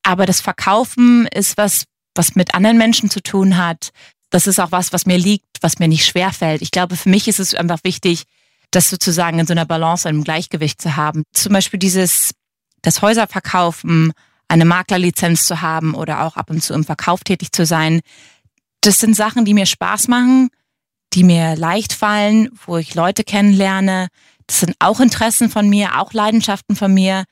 Aber 0.03 0.27
das 0.27 0.40
Verkaufen 0.40 1.27
ist 1.35 1.57
was, 1.57 1.85
was 2.16 2.35
mit 2.35 2.55
anderen 2.55 2.79
Menschen 2.79 3.11
zu 3.11 3.22
tun 3.22 3.57
hat. 3.57 3.90
Das 4.31 4.46
ist 4.46 4.59
auch 4.59 4.72
was, 4.72 4.92
was 4.92 5.07
mir 5.07 5.18
liegt, 5.18 5.46
was 5.61 5.79
mir 5.79 5.88
nicht 5.88 6.05
schwer 6.05 6.33
fällt. 6.33 6.62
Ich 6.62 6.70
glaube, 6.70 6.96
für 6.96 7.09
mich 7.09 7.29
ist 7.29 7.38
es 7.38 7.55
einfach 7.55 7.81
wichtig, 7.85 8.24
das 8.70 8.90
sozusagen 8.90 9.38
in 9.38 9.46
so 9.46 9.52
einer 9.52 9.66
Balance, 9.66 10.09
einem 10.09 10.24
Gleichgewicht 10.24 10.83
zu 10.83 10.96
haben. 10.96 11.22
Zum 11.33 11.52
Beispiel 11.52 11.79
dieses, 11.79 12.33
das 12.83 13.02
Häuser 13.02 13.26
verkaufen, 13.26 14.12
eine 14.48 14.64
Maklerlizenz 14.64 15.46
zu 15.46 15.61
haben 15.61 15.94
oder 15.94 16.22
auch 16.22 16.37
ab 16.37 16.50
und 16.50 16.62
zu 16.62 16.74
im 16.74 16.85
Verkauf 16.85 17.24
tätig 17.24 17.52
zu 17.52 17.66
sein. 17.66 18.00
Das 18.81 19.00
sind 19.00 19.16
Sachen, 19.16 19.44
die 19.44 19.55
mir 19.55 19.66
Spaß 19.66 20.09
machen, 20.09 20.48
die 21.12 21.24
mir 21.24 21.57
leicht 21.57 21.92
fallen, 21.92 22.50
wo 22.66 22.76
ich 22.76 22.94
Leute 22.94 23.24
kennenlerne. 23.24 24.09
Das 24.46 24.61
sind 24.61 24.76
auch 24.79 25.00
Interessen 25.00 25.50
von 25.50 25.68
mir, 25.68 26.00
auch 26.00 26.12
Leidenschaften 26.12 26.76
von 26.76 26.92
mir, 26.92 27.24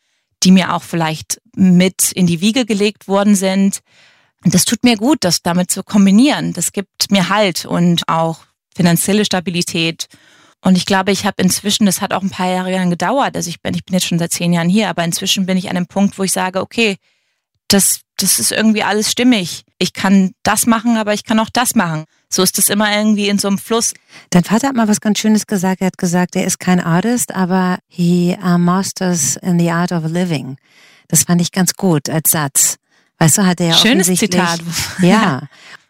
die 0.43 0.51
mir 0.51 0.75
auch 0.75 0.83
vielleicht 0.83 1.41
mit 1.55 2.13
in 2.13 2.27
die 2.27 2.41
Wiege 2.41 2.67
gelegt 2.67 3.09
worden 3.09 3.37
sind. 3.37 3.81
Das 4.45 4.65
tut 4.65 4.85
mir 4.85 4.97
gut, 4.97 5.19
das 5.23 5.43
damit 5.43 5.71
zu 5.71 5.83
kombinieren. 5.83 6.53
Das 6.53 6.73
gibt 6.73 7.11
mir 7.11 7.29
Halt 7.29 7.65
und 7.65 8.09
auch 8.09 8.41
finanzielle 8.75 9.25
Stabilität. 9.25 10.09
Und 10.61 10.77
ich 10.77 10.87
glaube, 10.87 11.13
ich 11.13 11.27
habe 11.27 11.43
inzwischen, 11.43 11.87
das 11.87 12.01
hat 12.01 12.13
auch 12.13 12.23
ein 12.23 12.31
paar 12.31 12.49
Jahre 12.49 12.73
lang 12.73 12.91
gedauert. 12.91 13.37
Also 13.37 13.51
ich 13.51 13.61
bin, 13.61 13.75
ich 13.75 13.85
bin 13.85 13.95
jetzt 13.95 14.07
schon 14.07 14.19
seit 14.19 14.33
zehn 14.33 14.53
Jahren 14.53 14.69
hier, 14.69 14.89
aber 14.89 15.05
inzwischen 15.05 15.47
bin 15.47 15.59
ich 15.59 15.69
an 15.69 15.77
einem 15.77 15.87
Punkt, 15.87 16.19
wo 16.19 16.23
ich 16.23 16.33
sage, 16.33 16.61
okay, 16.61 16.97
das, 17.69 18.01
das 18.17 18.39
ist 18.39 18.53
irgendwie 18.53 18.83
alles 18.83 19.11
stimmig. 19.11 19.65
Ich 19.79 19.93
kann 19.93 20.33
das 20.43 20.67
machen, 20.67 20.97
aber 20.97 21.13
ich 21.13 21.25
kann 21.25 21.39
auch 21.39 21.51
das 21.53 21.75
machen. 21.75 22.05
So 22.31 22.43
ist 22.43 22.59
es 22.59 22.69
immer 22.69 22.95
irgendwie 22.97 23.29
in 23.29 23.39
so 23.39 23.49
einem 23.49 23.59
Fluss. 23.59 23.93
Dein 24.31 24.45
Vater 24.45 24.69
hat 24.69 24.77
mal 24.77 24.89
was 24.89 25.01
ganz 25.01 25.19
Schönes 25.19 25.47
gesagt. 25.47 25.81
Er 25.81 25.89
hat 25.89 25.99
gesagt, 25.99 26.35
er 26.37 26.45
ist 26.45 26.59
kein 26.59 26.81
Artist, 26.81 27.35
aber 27.35 27.79
he 27.89 28.37
uh, 28.43 28.59
masters 28.59 29.37
in 29.37 29.59
the 29.59 29.71
art 29.71 29.93
of 29.93 30.05
living. 30.05 30.57
Das 31.09 31.25
fand 31.25 31.41
ich 31.41 31.53
ganz 31.53 31.75
gut 31.75 32.09
als 32.09 32.31
Satz. 32.31 32.77
Weißt 33.19 33.39
du, 33.39 33.47
hat 33.47 33.61
er 33.61 33.69
ja 33.69 33.75
Schönes 33.75 34.07
Zitat. 34.07 34.61
Ja. 35.01 35.43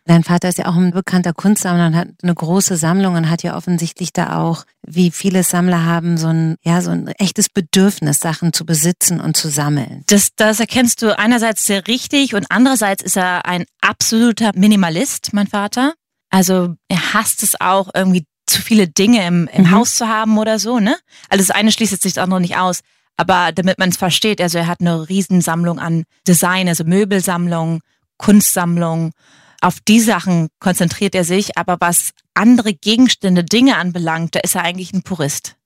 Dein 0.06 0.22
Vater 0.22 0.50
ist 0.50 0.58
ja 0.58 0.66
auch 0.66 0.76
ein 0.76 0.90
bekannter 0.90 1.32
Kunstsammler 1.32 1.86
und 1.86 1.96
hat 1.96 2.08
eine 2.22 2.34
große 2.34 2.76
Sammlung 2.76 3.14
und 3.14 3.30
hat 3.30 3.42
ja 3.42 3.56
offensichtlich 3.56 4.12
da 4.12 4.36
auch, 4.36 4.64
wie 4.86 5.10
viele 5.10 5.42
Sammler 5.42 5.86
haben, 5.86 6.18
so 6.18 6.26
ein, 6.26 6.56
ja, 6.62 6.82
so 6.82 6.90
ein 6.90 7.08
echtes 7.08 7.48
Bedürfnis, 7.48 8.18
Sachen 8.20 8.52
zu 8.52 8.66
besitzen 8.66 9.18
und 9.18 9.34
zu 9.34 9.48
sammeln. 9.48 10.02
Das, 10.06 10.30
das 10.36 10.60
erkennst 10.60 11.00
du 11.00 11.18
einerseits 11.18 11.64
sehr 11.64 11.86
richtig 11.86 12.34
und 12.34 12.44
andererseits 12.50 13.02
ist 13.02 13.16
er 13.16 13.46
ein 13.46 13.64
absoluter 13.80 14.50
Minimalist, 14.54 15.32
mein 15.32 15.46
Vater. 15.46 15.94
Also 16.28 16.74
er 16.88 17.14
hasst 17.14 17.42
es 17.42 17.58
auch 17.58 17.88
irgendwie 17.94 18.26
zu 18.46 18.60
viele 18.60 18.88
Dinge 18.88 19.26
im, 19.26 19.48
im 19.52 19.64
mhm. 19.64 19.70
Haus 19.70 19.96
zu 19.96 20.06
haben 20.06 20.36
oder 20.36 20.58
so, 20.58 20.80
ne? 20.80 20.98
Also 21.30 21.46
das 21.46 21.50
eine 21.50 21.72
schließt 21.72 21.92
jetzt 21.92 22.02
sich 22.02 22.12
das 22.12 22.22
andere 22.22 22.42
nicht 22.42 22.58
aus. 22.58 22.80
Aber 23.16 23.52
damit 23.52 23.78
man 23.78 23.90
es 23.90 23.96
versteht, 23.96 24.40
also 24.40 24.58
er 24.58 24.66
hat 24.66 24.80
eine 24.80 25.08
Riesensammlung 25.08 25.78
an 25.78 26.04
Design, 26.26 26.68
also 26.68 26.84
Möbelsammlung, 26.84 27.80
Kunstsammlung, 28.18 29.12
auf 29.60 29.78
die 29.80 30.00
Sachen 30.00 30.48
konzentriert 30.60 31.14
er 31.14 31.24
sich, 31.24 31.56
aber 31.56 31.76
was 31.80 32.10
andere 32.34 32.74
Gegenstände, 32.74 33.44
Dinge 33.44 33.78
anbelangt, 33.78 34.34
da 34.34 34.40
ist 34.40 34.56
er 34.56 34.62
eigentlich 34.62 34.92
ein 34.92 35.02
Purist. 35.02 35.56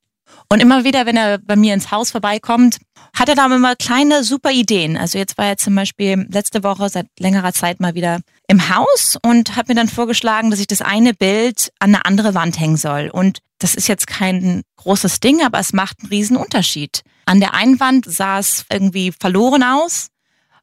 Und 0.51 0.61
immer 0.61 0.85
wieder, 0.85 1.05
wenn 1.05 1.17
er 1.17 1.39
bei 1.39 1.57
mir 1.57 1.75
ins 1.75 1.91
Haus 1.91 2.11
vorbeikommt, 2.11 2.79
hat 3.15 3.29
er 3.29 3.35
da 3.35 3.47
immer 3.47 3.77
kleine, 3.77 4.25
super 4.25 4.51
Ideen. 4.51 4.97
Also 4.97 5.19
jetzt 5.19 5.37
war 5.37 5.47
er 5.47 5.57
zum 5.59 5.75
Beispiel 5.75 6.27
letzte 6.31 6.63
Woche 6.63 6.89
seit 6.89 7.07
längerer 7.19 7.53
Zeit 7.53 7.81
mal 7.81 7.95
wieder 7.95 8.21
im 8.47 8.75
Haus 8.75 9.19
und 9.23 9.57
hat 9.57 9.69
mir 9.69 9.75
dann 9.75 9.89
vorgeschlagen, 9.89 10.51
dass 10.51 10.61
ich 10.61 10.67
das 10.67 10.81
eine 10.81 11.13
Bild 11.13 11.71
an 11.81 11.95
eine 11.95 12.07
andere 12.07 12.35
Wand 12.35 12.59
hängen 12.59 12.79
soll. 12.79 13.11
Und 13.13 13.41
das 13.59 13.75
ist 13.75 13.89
jetzt 13.89 14.07
kein 14.07 14.63
großes 14.77 15.21
Ding, 15.21 15.45
aber 15.45 15.59
es 15.59 15.73
macht 15.75 16.01
einen 16.01 16.11
riesen 16.11 16.37
Unterschied. 16.37 17.03
An 17.27 17.41
der 17.41 17.53
einen 17.55 17.79
Wand 17.79 18.07
sah 18.09 18.39
es 18.39 18.65
irgendwie 18.73 19.13
verloren 19.13 19.63
aus 19.63 20.09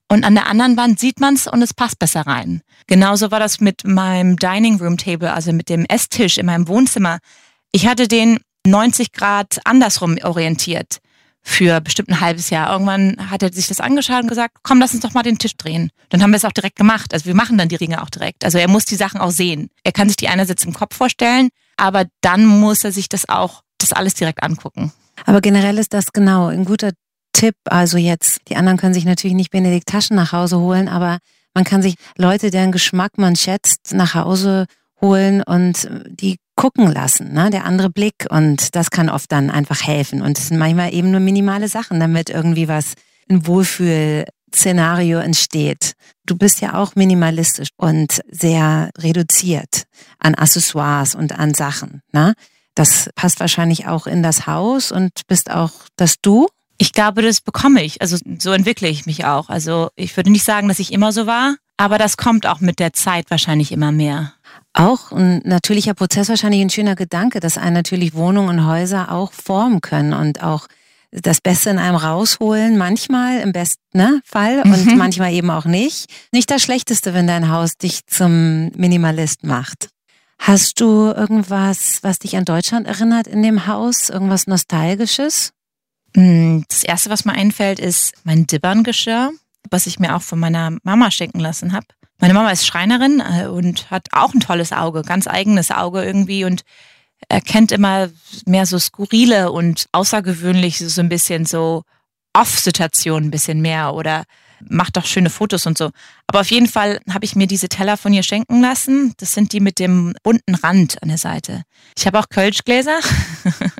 und 0.09 0.23
an 0.23 0.33
der 0.33 0.47
anderen 0.47 0.77
Wand 0.77 0.99
sieht 0.99 1.19
man 1.19 1.35
es 1.35 1.45
und 1.45 1.61
es 1.61 1.73
passt 1.73 1.99
besser 1.99 2.21
rein. 2.21 2.61
Genauso 2.87 3.31
war 3.31 3.39
das 3.39 3.59
mit 3.59 3.85
meinem 3.85 4.37
Dining 4.37 4.77
Room 4.77 4.97
Table, 4.97 5.31
also 5.31 5.51
mit 5.51 5.69
dem 5.69 5.85
Esstisch 5.85 6.37
in 6.37 6.45
meinem 6.45 6.67
Wohnzimmer. 6.67 7.19
Ich 7.71 7.87
hatte 7.87 8.07
den 8.07 8.39
90 8.65 9.11
Grad 9.11 9.59
andersrum 9.65 10.17
orientiert 10.23 10.99
für 11.47 11.79
bestimmt 11.79 12.09
ein 12.09 12.21
halbes 12.21 12.49
Jahr. 12.49 12.71
Irgendwann 12.71 13.29
hat 13.29 13.43
er 13.43 13.53
sich 13.53 13.67
das 13.67 13.79
angeschaut 13.79 14.23
und 14.23 14.27
gesagt, 14.27 14.57
komm, 14.63 14.79
lass 14.79 14.93
uns 14.93 15.03
doch 15.03 15.13
mal 15.13 15.21
den 15.21 15.37
Tisch 15.37 15.55
drehen. 15.55 15.91
Dann 16.09 16.23
haben 16.23 16.31
wir 16.31 16.37
es 16.37 16.45
auch 16.45 16.51
direkt 16.51 16.75
gemacht. 16.75 17.13
Also 17.13 17.25
wir 17.25 17.35
machen 17.35 17.57
dann 17.57 17.69
die 17.69 17.75
Ringe 17.75 18.01
auch 18.01 18.09
direkt. 18.09 18.43
Also 18.43 18.57
er 18.57 18.67
muss 18.67 18.85
die 18.85 18.95
Sachen 18.95 19.21
auch 19.21 19.29
sehen. 19.29 19.69
Er 19.83 19.91
kann 19.91 20.07
sich 20.07 20.17
die 20.17 20.27
einerseits 20.27 20.65
im 20.65 20.73
Kopf 20.73 20.95
vorstellen, 20.95 21.49
aber 21.77 22.05
dann 22.21 22.45
muss 22.45 22.83
er 22.83 22.91
sich 22.91 23.09
das 23.09 23.29
auch, 23.29 23.61
das 23.77 23.93
alles 23.93 24.15
direkt 24.15 24.41
angucken. 24.41 24.91
Aber 25.25 25.39
generell 25.39 25.77
ist 25.77 25.93
das 25.93 26.11
genau 26.13 26.47
ein 26.47 26.65
guter 26.65 26.91
Tipp. 27.31 27.55
Also 27.65 27.97
jetzt, 27.97 28.41
die 28.49 28.55
anderen 28.55 28.77
können 28.77 28.95
sich 28.95 29.05
natürlich 29.05 29.35
nicht 29.35 29.51
Benedikt 29.51 29.87
Taschen 29.87 30.15
nach 30.15 30.31
Hause 30.31 30.59
holen, 30.59 30.89
aber 30.89 31.19
man 31.53 31.63
kann 31.63 31.83
sich 31.83 31.95
Leute, 32.17 32.49
deren 32.49 32.71
Geschmack 32.71 33.17
man 33.17 33.35
schätzt, 33.35 33.93
nach 33.93 34.15
Hause 34.15 34.65
holen 34.99 35.43
und 35.43 35.87
die 36.09 36.37
gucken 36.55 36.91
lassen, 36.91 37.33
ne? 37.33 37.49
der 37.49 37.65
andere 37.65 37.89
Blick 37.89 38.27
und 38.29 38.75
das 38.75 38.89
kann 38.89 39.09
oft 39.09 39.31
dann 39.31 39.49
einfach 39.49 39.85
helfen 39.85 40.21
und 40.21 40.37
es 40.37 40.47
sind 40.47 40.57
manchmal 40.57 40.93
eben 40.93 41.11
nur 41.11 41.19
minimale 41.19 41.67
Sachen, 41.67 41.99
damit 41.99 42.29
irgendwie 42.29 42.67
was, 42.67 42.93
ein 43.29 43.47
Wohlfühl-Szenario 43.47 45.19
entsteht. 45.19 45.93
Du 46.25 46.37
bist 46.37 46.61
ja 46.61 46.75
auch 46.75 46.95
minimalistisch 46.95 47.69
und 47.77 48.21
sehr 48.29 48.89
reduziert 48.97 49.83
an 50.19 50.35
Accessoires 50.35 51.15
und 51.15 51.37
an 51.37 51.53
Sachen. 51.53 52.01
Ne? 52.11 52.33
Das 52.75 53.09
passt 53.15 53.39
wahrscheinlich 53.39 53.87
auch 53.87 54.05
in 54.05 54.21
das 54.21 54.47
Haus 54.47 54.91
und 54.91 55.11
bist 55.27 55.49
auch 55.49 55.71
das 55.95 56.15
Du. 56.21 56.47
Ich 56.77 56.91
glaube, 56.91 57.21
das 57.21 57.41
bekomme 57.41 57.83
ich. 57.83 58.01
Also 58.01 58.17
so 58.37 58.51
entwickle 58.51 58.89
ich 58.89 59.05
mich 59.05 59.25
auch. 59.25 59.49
Also 59.49 59.89
ich 59.95 60.15
würde 60.17 60.29
nicht 60.29 60.43
sagen, 60.43 60.67
dass 60.67 60.79
ich 60.79 60.91
immer 60.91 61.11
so 61.11 61.25
war, 61.25 61.55
aber 61.77 61.97
das 61.97 62.17
kommt 62.17 62.45
auch 62.47 62.59
mit 62.59 62.79
der 62.79 62.93
Zeit 62.93 63.29
wahrscheinlich 63.29 63.71
immer 63.71 63.91
mehr. 63.91 64.33
Auch 64.77 65.13
ein 65.13 65.41
natürlicher 65.45 65.93
Prozess, 65.93 66.27
wahrscheinlich 66.27 66.59
ein 66.59 66.69
schöner 66.69 66.95
Gedanke, 66.95 67.39
dass 67.39 67.57
einen 67.57 67.75
natürlich 67.75 68.13
Wohnungen 68.13 68.59
und 68.59 68.67
Häuser 68.67 69.09
auch 69.09 69.31
formen 69.31 69.79
können 69.79 70.11
und 70.11 70.43
auch 70.43 70.67
das 71.11 71.39
Beste 71.39 71.69
in 71.69 71.79
einem 71.79 71.95
rausholen, 71.95 72.77
manchmal 72.77 73.39
im 73.39 73.53
besten 73.53 73.79
ne, 73.93 74.21
Fall 74.25 74.61
und 74.65 74.85
mhm. 74.85 74.97
manchmal 74.97 75.31
eben 75.31 75.49
auch 75.49 75.63
nicht. 75.63 76.07
Nicht 76.33 76.51
das 76.51 76.61
Schlechteste, 76.61 77.13
wenn 77.13 77.25
dein 77.25 77.49
Haus 77.49 77.77
dich 77.77 78.05
zum 78.05 78.67
Minimalist 78.75 79.45
macht. 79.45 79.87
Hast 80.39 80.81
du 80.81 81.05
irgendwas, 81.05 81.99
was 82.01 82.19
dich 82.19 82.35
an 82.35 82.43
Deutschland 82.43 82.85
erinnert 82.85 83.27
in 83.27 83.43
dem 83.43 83.67
Haus? 83.67 84.09
Irgendwas 84.09 84.45
Nostalgisches? 84.45 85.53
Mm, 86.15 86.63
das 86.67 86.83
erste, 86.83 87.09
was 87.09 87.23
mir 87.23 87.31
einfällt, 87.31 87.79
ist 87.79 88.13
mein 88.25 88.45
Dibberngeschirr, 88.45 89.31
was 89.71 89.87
ich 89.87 89.99
mir 89.99 90.17
auch 90.17 90.21
von 90.21 90.39
meiner 90.39 90.77
Mama 90.83 91.11
schenken 91.11 91.39
lassen 91.39 91.71
habe. 91.71 91.87
Meine 92.19 92.33
Mama 92.33 92.51
ist 92.51 92.65
Schreinerin 92.65 93.21
äh, 93.21 93.47
und 93.47 93.91
hat 93.91 94.07
auch 94.11 94.33
ein 94.33 94.39
tolles 94.39 94.71
Auge, 94.71 95.01
ganz 95.01 95.27
eigenes 95.27 95.71
Auge 95.71 96.03
irgendwie 96.03 96.45
und 96.45 96.63
erkennt 97.29 97.71
immer 97.71 98.09
mehr 98.45 98.65
so 98.65 98.79
skurrile 98.79 99.51
und 99.51 99.87
außergewöhnlich 99.91 100.79
so 100.79 101.01
ein 101.01 101.09
bisschen 101.09 101.45
so 101.45 101.83
Off-Situationen 102.33 103.27
ein 103.27 103.31
bisschen 103.31 103.61
mehr 103.61 103.93
oder 103.93 104.23
macht 104.61 104.97
doch 104.97 105.05
schöne 105.05 105.29
Fotos 105.29 105.65
und 105.65 105.77
so. 105.77 105.91
Aber 106.27 106.41
auf 106.41 106.51
jeden 106.51 106.67
Fall 106.67 106.99
habe 107.11 107.25
ich 107.25 107.35
mir 107.35 107.47
diese 107.47 107.69
Teller 107.69 107.97
von 107.97 108.13
ihr 108.13 108.23
schenken 108.23 108.61
lassen. 108.61 109.13
Das 109.17 109.33
sind 109.33 109.53
die 109.53 109.59
mit 109.59 109.79
dem 109.79 110.13
bunten 110.23 110.55
Rand 110.55 111.01
an 111.01 111.09
der 111.09 111.17
Seite. 111.17 111.63
Ich 111.97 112.07
habe 112.07 112.19
auch 112.19 112.29
Kölschgläser. 112.29 112.99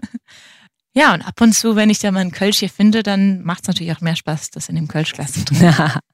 ja, 0.93 1.13
und 1.13 1.21
ab 1.21 1.39
und 1.41 1.54
zu, 1.54 1.76
wenn 1.76 1.89
ich 1.89 2.00
da 2.00 2.12
mal 2.12 2.19
ein 2.19 2.32
Kölsch 2.32 2.60
hier 2.60 2.69
finde, 2.69 3.04
dann 3.04 3.41
macht 3.43 3.63
es 3.63 3.67
natürlich 3.67 3.93
auch 3.93 4.02
mehr 4.02 4.15
Spaß, 4.15 4.52
das 4.52 4.69
in 4.69 4.76
dem 4.76 4.88
Kölschglas 4.88 5.34
zu 5.34 5.45
tun. 5.45 5.58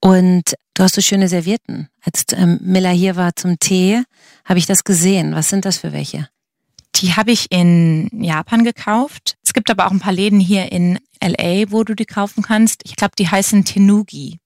Und 0.00 0.54
du 0.74 0.82
hast 0.82 0.94
so 0.94 1.00
schöne 1.00 1.28
Servietten. 1.28 1.88
Als 2.02 2.24
ähm, 2.32 2.58
Miller 2.62 2.90
hier 2.90 3.16
war 3.16 3.34
zum 3.34 3.58
Tee, 3.58 4.02
habe 4.44 4.58
ich 4.58 4.66
das 4.66 4.84
gesehen. 4.84 5.34
Was 5.34 5.48
sind 5.48 5.64
das 5.64 5.78
für 5.78 5.92
welche? 5.92 6.28
Die 6.96 7.14
habe 7.14 7.32
ich 7.32 7.50
in 7.50 8.08
Japan 8.12 8.64
gekauft. 8.64 9.36
Es 9.44 9.52
gibt 9.52 9.70
aber 9.70 9.86
auch 9.86 9.90
ein 9.90 10.00
paar 10.00 10.12
Läden 10.12 10.40
hier 10.40 10.72
in 10.72 10.98
LA, 11.22 11.70
wo 11.70 11.84
du 11.84 11.94
die 11.94 12.06
kaufen 12.06 12.42
kannst. 12.42 12.82
Ich 12.84 12.96
glaube, 12.96 13.14
die 13.18 13.28
heißen 13.28 13.64
Tenugi. 13.64 14.38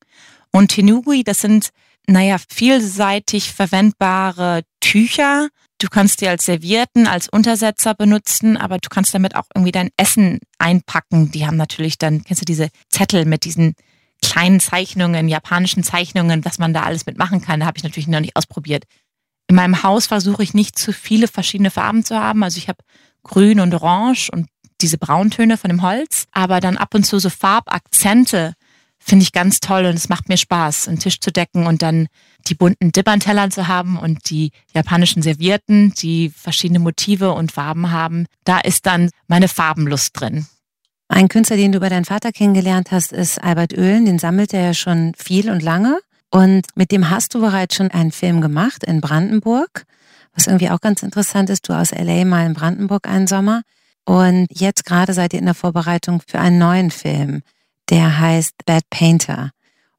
Und 0.51 0.69
Tenugi, 0.69 1.25
das 1.25 1.41
sind, 1.41 1.71
naja, 2.07 2.37
vielseitig 2.49 3.53
verwendbare 3.53 4.63
Tücher. 4.81 5.49
Du 5.79 5.89
kannst 5.89 6.21
die 6.21 6.29
als 6.29 6.45
Servierten, 6.45 7.07
als 7.07 7.29
Untersetzer 7.29 7.95
benutzen, 7.95 8.57
aber 8.57 8.79
du 8.79 8.89
kannst 8.89 9.15
damit 9.15 9.35
auch 9.35 9.47
irgendwie 9.55 9.73
dein 9.73 9.91
Essen 9.97 10.39
einpacken. 10.59 11.33
Die 11.33 11.47
haben 11.47 11.57
natürlich 11.57 11.99
dann, 11.99 12.23
kennst 12.23 12.43
du 12.43 12.47
diese 12.47 12.69
Zettel 12.89 13.25
mit 13.25 13.45
diesen 13.45 13.75
kleinen 14.23 14.61
Zeichnungen, 14.61 15.29
japanischen 15.29 15.83
Zeichnungen, 15.83 16.45
was 16.45 16.59
man 16.59 16.73
da 16.73 16.83
alles 16.83 17.07
mitmachen 17.07 17.41
kann. 17.41 17.61
Da 17.61 17.67
habe 17.67 17.79
ich 17.79 17.85
natürlich 17.85 18.09
noch 18.09 18.21
nicht 18.21 18.37
ausprobiert. 18.37 18.85
In 19.49 19.57
meinem 19.57 19.83
Haus 19.83 20.07
versuche 20.07 20.43
ich 20.43 20.55
nicht 20.55 20.79
zu 20.79 20.93
viele 20.93 21.29
verschiedene 21.29 21.71
Farben 21.71 22.05
zu 22.05 22.19
haben. 22.19 22.43
Also 22.43 22.59
ich 22.59 22.69
habe 22.69 22.79
grün 23.23 23.61
und 23.61 23.75
orange 23.75 24.31
und 24.33 24.49
diese 24.81 24.99
Brauntöne 24.99 25.57
von 25.57 25.69
dem 25.69 25.83
Holz, 25.83 26.27
aber 26.33 26.61
dann 26.61 26.77
ab 26.77 26.95
und 26.95 27.05
zu 27.05 27.19
so 27.19 27.31
Farbakzente 27.31 28.55
finde 28.99 29.25
ich 29.25 29.33
ganz 29.33 29.61
toll 29.61 29.85
und 29.85 29.95
es 29.95 30.09
macht 30.09 30.29
mir 30.29 30.37
Spaß, 30.37 30.89
einen 30.89 30.99
Tisch 30.99 31.21
zu 31.21 31.33
decken 31.33 31.67
und 31.67 31.83
dann 31.83 32.07
die 32.47 32.55
bunten 32.55 32.93
Dippernteller 32.93 33.51
zu 33.51 33.69
haben 33.69 33.99
und 33.99 34.31
die 34.31 34.53
japanischen 34.75 35.23
Servierten, 35.23 35.93
die 35.95 36.31
verschiedene 36.31 36.79
Motive 36.79 37.33
und 37.33 37.53
Farben 37.53 37.91
haben. 37.91 38.27
Da 38.45 38.61
ist 38.61 38.87
dann 38.87 39.11
meine 39.27 39.49
Farbenlust 39.49 40.19
drin. 40.19 40.47
Ein 41.15 41.29
Künstler, 41.29 41.59
den 41.59 41.73
du 41.73 41.81
bei 41.81 41.91
deinem 41.91 42.07
Vater 42.07 42.33
kennengelernt 42.33 42.91
hast, 42.91 43.13
ist 43.13 43.37
Albert 43.45 43.77
Oehlen. 43.77 44.07
Den 44.07 44.19
sammelt 44.19 44.55
er 44.55 44.63
ja 44.63 44.73
schon 44.73 45.13
viel 45.15 45.51
und 45.51 45.63
lange. 45.63 46.01
Und 46.31 46.67
mit 46.75 46.91
dem 46.91 47.11
hast 47.11 47.35
du 47.35 47.41
bereits 47.41 47.77
schon 47.77 47.91
einen 47.91 48.13
Film 48.13 48.41
gemacht 48.41 48.83
in 48.83 49.03
Brandenburg, 49.03 49.85
was 50.35 50.47
irgendwie 50.47 50.71
auch 50.71 50.81
ganz 50.81 51.03
interessant 51.03 51.51
ist. 51.51 51.69
Du 51.69 51.75
aus 51.75 51.91
LA 51.91 52.25
mal 52.25 52.47
in 52.47 52.55
Brandenburg 52.55 53.07
einen 53.07 53.27
Sommer. 53.27 53.61
Und 54.07 54.47
jetzt 54.53 54.87
gerade 54.87 55.13
seid 55.13 55.35
ihr 55.35 55.41
in 55.41 55.45
der 55.45 55.55
Vorbereitung 55.55 56.23
für 56.27 56.39
einen 56.39 56.57
neuen 56.57 56.91
Film, 56.91 57.43
der 57.91 58.19
heißt 58.19 58.65
Bad 58.65 58.85
Painter. 58.89 59.51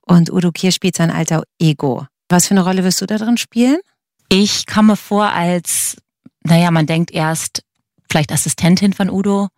Und 0.02 0.34
Udo 0.34 0.52
Kier 0.52 0.72
spielt 0.72 0.96
sein 0.98 1.12
alter 1.12 1.44
Ego. 1.60 2.08
Was 2.28 2.48
für 2.48 2.56
eine 2.56 2.64
Rolle 2.64 2.84
wirst 2.84 3.02
du 3.02 3.06
da 3.06 3.20
drin 3.20 3.38
spielen? 3.38 3.78
Ich 4.30 4.66
komme 4.66 4.96
vor 4.96 5.30
als, 5.30 5.96
naja, 6.42 6.72
man 6.72 6.88
denkt 6.88 7.12
erst 7.12 7.62
vielleicht 8.10 8.32
Assistentin 8.32 8.94
von 8.94 9.12
Udo 9.12 9.50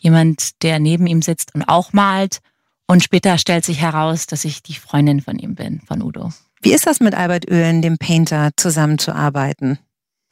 jemand, 0.00 0.62
der 0.62 0.78
neben 0.78 1.06
ihm 1.06 1.22
sitzt 1.22 1.54
und 1.54 1.64
auch 1.64 1.92
malt. 1.92 2.40
Und 2.86 3.02
später 3.02 3.38
stellt 3.38 3.64
sich 3.64 3.80
heraus, 3.80 4.26
dass 4.26 4.44
ich 4.44 4.62
die 4.62 4.74
Freundin 4.74 5.20
von 5.20 5.38
ihm 5.38 5.54
bin, 5.54 5.80
von 5.80 6.02
Udo. 6.02 6.32
Wie 6.62 6.72
ist 6.72 6.86
das 6.86 7.00
mit 7.00 7.14
Albert 7.14 7.50
Oehlen, 7.50 7.82
dem 7.82 7.98
Painter, 7.98 8.50
zusammenzuarbeiten? 8.56 9.78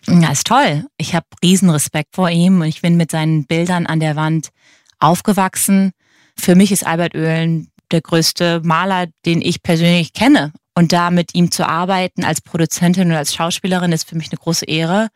Ja, 0.07 0.31
ist 0.31 0.47
toll. 0.47 0.87
Ich 0.97 1.15
habe 1.15 1.27
Riesenrespekt 1.43 2.15
vor 2.15 2.31
ihm 2.31 2.61
und 2.61 2.67
ich 2.67 2.83
bin 2.83 2.97
mit 2.97 3.11
seinen 3.11 3.47
Bildern 3.47 3.87
an 3.87 4.01
der 4.01 4.17
Wand 4.17 4.51
aufgewachsen. 4.99 5.93
Für 6.37 6.55
mich 6.55 6.73
ist 6.73 6.87
Albert 6.87 7.15
Oehlen 7.15 7.71
der 7.91 8.01
größte 8.01 8.61
Maler, 8.65 9.07
den 9.25 9.41
ich 9.41 9.63
persönlich 9.63 10.13
kenne. 10.13 10.53
Und 10.75 10.93
da 10.93 11.11
mit 11.11 11.35
ihm 11.35 11.51
zu 11.51 11.67
arbeiten 11.67 12.25
als 12.25 12.41
Produzentin 12.41 13.11
und 13.11 13.17
als 13.17 13.35
Schauspielerin 13.35 13.93
ist 13.93 14.09
für 14.09 14.17
mich 14.17 14.31
eine 14.31 14.39
große 14.39 14.65
Ehre. 14.67 15.09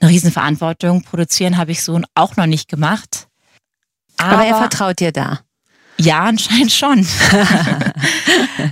Eine 0.00 0.10
Riesenverantwortung. 0.10 1.02
Produzieren 1.04 1.56
habe 1.56 1.70
ich 1.70 1.82
so 1.82 2.00
auch 2.14 2.36
noch 2.36 2.46
nicht 2.46 2.68
gemacht. 2.68 3.28
Aber, 4.22 4.38
Aber 4.38 4.46
er 4.46 4.56
vertraut 4.56 5.00
dir 5.00 5.12
da. 5.12 5.40
Ja, 5.98 6.24
anscheinend 6.24 6.72
schon. 6.72 6.98
äh, 7.32 7.44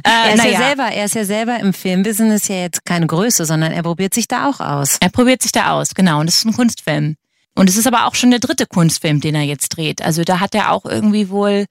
er, 0.02 0.34
ist 0.34 0.44
ja, 0.44 0.50
ja 0.50 0.58
selber, 0.58 0.84
er 0.84 1.04
ist 1.04 1.14
ja 1.14 1.24
selber 1.24 1.58
im 1.60 1.72
Filmbusiness 1.72 2.48
ja 2.48 2.56
jetzt 2.56 2.84
keine 2.84 3.06
Größe, 3.06 3.44
sondern 3.44 3.72
er 3.72 3.82
probiert 3.82 4.14
sich 4.14 4.26
da 4.26 4.48
auch 4.48 4.60
aus. 4.60 4.96
Er 5.00 5.10
probiert 5.10 5.42
sich 5.42 5.52
da 5.52 5.72
aus, 5.72 5.94
genau. 5.94 6.20
Und 6.20 6.28
es 6.28 6.36
ist 6.36 6.46
ein 6.46 6.54
Kunstfilm. 6.54 7.16
Und 7.54 7.68
es 7.68 7.76
ist 7.76 7.86
aber 7.86 8.06
auch 8.06 8.14
schon 8.14 8.30
der 8.30 8.40
dritte 8.40 8.66
Kunstfilm, 8.66 9.20
den 9.20 9.34
er 9.34 9.42
jetzt 9.42 9.70
dreht. 9.70 10.02
Also 10.02 10.22
da 10.24 10.40
hat 10.40 10.54
er 10.54 10.72
auch 10.72 10.84
irgendwie 10.84 11.28
wohl 11.30 11.66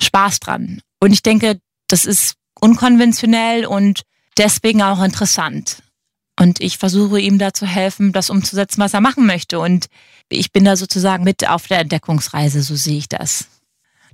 Spaß 0.00 0.40
dran. 0.40 0.80
Und 0.98 1.12
ich 1.12 1.22
denke, 1.22 1.60
das 1.88 2.04
ist 2.04 2.34
unkonventionell 2.60 3.66
und 3.66 4.02
deswegen 4.38 4.82
auch 4.82 5.02
interessant. 5.02 5.82
Und 6.40 6.58
ich 6.62 6.78
versuche 6.78 7.20
ihm 7.20 7.38
da 7.38 7.52
zu 7.52 7.66
helfen, 7.66 8.12
das 8.14 8.30
umzusetzen, 8.30 8.80
was 8.80 8.94
er 8.94 9.02
machen 9.02 9.26
möchte. 9.26 9.60
Und 9.60 9.88
ich 10.30 10.52
bin 10.52 10.64
da 10.64 10.74
sozusagen 10.74 11.22
mit 11.22 11.46
auf 11.46 11.66
der 11.66 11.80
Entdeckungsreise, 11.80 12.62
so 12.62 12.76
sehe 12.76 12.96
ich 12.96 13.10
das. 13.10 13.44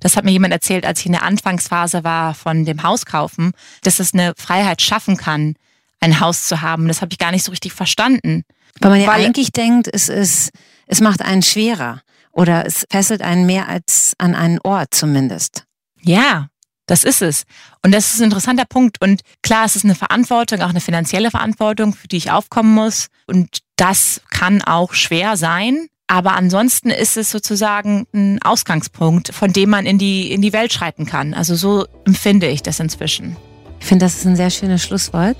Das 0.01 0.17
hat 0.17 0.25
mir 0.25 0.33
jemand 0.33 0.53
erzählt, 0.53 0.85
als 0.85 0.99
ich 0.99 1.07
in 1.07 1.13
der 1.13 1.23
Anfangsphase 1.23 2.03
war 2.03 2.35
von 2.35 2.65
dem 2.65 2.83
Hauskaufen, 2.83 3.53
dass 3.85 4.01
es 4.01 4.13
eine 4.13 4.35
Freiheit 4.37 4.83
schaffen 4.83 5.17
kann, 5.17 5.55
ein 6.01 6.19
Haus 6.19 6.49
zu 6.49 6.63
haben. 6.63 6.89
Das 6.89 7.01
habe 7.01 7.13
ich 7.13 7.19
gar 7.19 7.31
nicht 7.31 7.45
so 7.45 7.53
richtig 7.53 7.73
verstanden. 7.73 8.43
Weil 8.81 8.91
man 8.91 9.01
ja 9.01 9.07
Weil, 9.07 9.25
eigentlich 9.25 9.53
denkt, 9.53 9.89
es 9.93 10.09
ist, 10.09 10.51
es 10.89 11.01
macht 11.01 11.23
einen 11.23 11.45
schwerer 11.45 12.03
oder 12.33 12.67
es 12.67 12.89
fesselt 12.91 13.23
einen 13.23 13.47
mehr 13.47 13.69
als 13.69 14.15
an 14.19 14.35
einen 14.35 14.59
Ort 14.65 14.95
zumindest. 14.95 15.63
Ja, 16.03 16.49
das 16.87 17.05
ist 17.05 17.23
es. 17.23 17.45
Und 17.85 17.93
das 17.93 18.13
ist 18.13 18.21
ein 18.21 18.25
interessanter 18.25 18.65
Punkt. 18.65 19.01
Und 19.01 19.23
klar, 19.43 19.65
es 19.65 19.77
ist 19.77 19.85
eine 19.85 19.95
Verantwortung, 19.95 20.63
auch 20.63 20.71
eine 20.71 20.81
finanzielle 20.81 21.31
Verantwortung, 21.31 21.93
für 21.95 22.09
die 22.09 22.17
ich 22.17 22.31
aufkommen 22.31 22.75
muss. 22.75 23.09
Und 23.27 23.59
das 23.77 24.21
kann 24.31 24.63
auch 24.63 24.95
schwer 24.95 25.37
sein. 25.37 25.89
Aber 26.09 26.35
ansonsten 26.35 26.91
ist 26.91 27.17
es 27.17 27.31
sozusagen 27.31 28.07
ein 28.15 28.41
Ausgangspunkt, 28.43 29.35
von 29.35 29.53
dem 29.53 29.71
man 29.71 29.87
in 29.87 29.99
die, 29.99 30.31
in 30.31 30.41
die 30.41 30.53
Welt 30.53 30.73
schreiten 30.73 31.05
kann. 31.05 31.35
Also 31.35 31.57
so 31.57 31.87
empfinde 32.05 32.47
ich 32.47 32.63
das 32.63 32.79
inzwischen. 32.79 33.37
Ich 33.81 33.87
finde, 33.87 34.07
das 34.07 34.17
ist 34.17 34.27
ein 34.27 34.37
sehr 34.37 34.51
schönes 34.51 34.83
Schlusswort. 34.83 35.37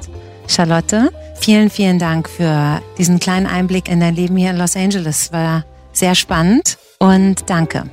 Charlotte, 0.49 1.13
vielen, 1.41 1.71
vielen 1.71 1.99
Dank 1.99 2.29
für 2.29 2.83
diesen 2.99 3.21
kleinen 3.21 3.47
Einblick 3.47 3.89
in 3.89 4.01
dein 4.01 4.15
Leben 4.15 4.37
hier 4.37 4.51
in 4.51 4.57
Los 4.57 4.77
Angeles. 4.77 5.33
War 5.33 5.65
sehr 5.93 6.15
spannend 6.15 6.79
und 6.99 7.49
danke. 7.49 7.85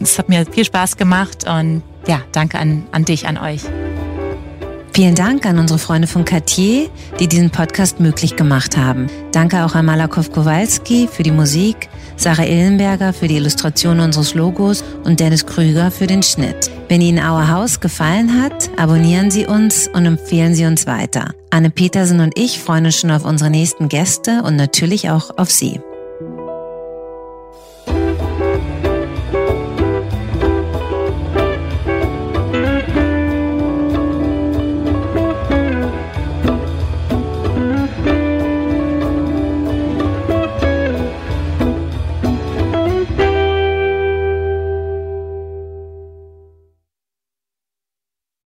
Es 0.00 0.18
hat 0.18 0.28
mir 0.28 0.44
viel 0.46 0.64
Spaß 0.64 0.96
gemacht 0.96 1.46
und 1.48 1.82
ja, 2.06 2.20
danke 2.32 2.58
an, 2.58 2.84
an 2.92 3.04
dich, 3.04 3.26
an 3.26 3.38
euch. 3.38 3.62
Vielen 4.96 5.14
Dank 5.14 5.44
an 5.44 5.58
unsere 5.58 5.78
Freunde 5.78 6.08
von 6.08 6.24
Cartier, 6.24 6.88
die 7.20 7.28
diesen 7.28 7.50
Podcast 7.50 8.00
möglich 8.00 8.34
gemacht 8.34 8.78
haben. 8.78 9.08
Danke 9.30 9.62
auch 9.62 9.74
an 9.74 9.84
Malakow 9.84 10.30
Kowalski 10.32 11.06
für 11.06 11.22
die 11.22 11.32
Musik, 11.32 11.90
Sarah 12.16 12.46
Illenberger 12.46 13.12
für 13.12 13.28
die 13.28 13.36
Illustration 13.36 14.00
unseres 14.00 14.32
Logos 14.32 14.82
und 15.04 15.20
Dennis 15.20 15.44
Krüger 15.44 15.90
für 15.90 16.06
den 16.06 16.22
Schnitt. 16.22 16.70
Wenn 16.88 17.02
Ihnen 17.02 17.18
Our 17.18 17.48
House 17.50 17.80
gefallen 17.80 18.42
hat, 18.42 18.70
abonnieren 18.78 19.30
Sie 19.30 19.44
uns 19.44 19.86
und 19.86 20.06
empfehlen 20.06 20.54
Sie 20.54 20.64
uns 20.64 20.86
weiter. 20.86 21.34
Anne 21.50 21.68
Petersen 21.68 22.20
und 22.20 22.38
ich 22.38 22.58
freuen 22.58 22.86
uns 22.86 22.98
schon 22.98 23.10
auf 23.10 23.26
unsere 23.26 23.50
nächsten 23.50 23.90
Gäste 23.90 24.42
und 24.44 24.56
natürlich 24.56 25.10
auch 25.10 25.36
auf 25.36 25.50
Sie. 25.50 25.78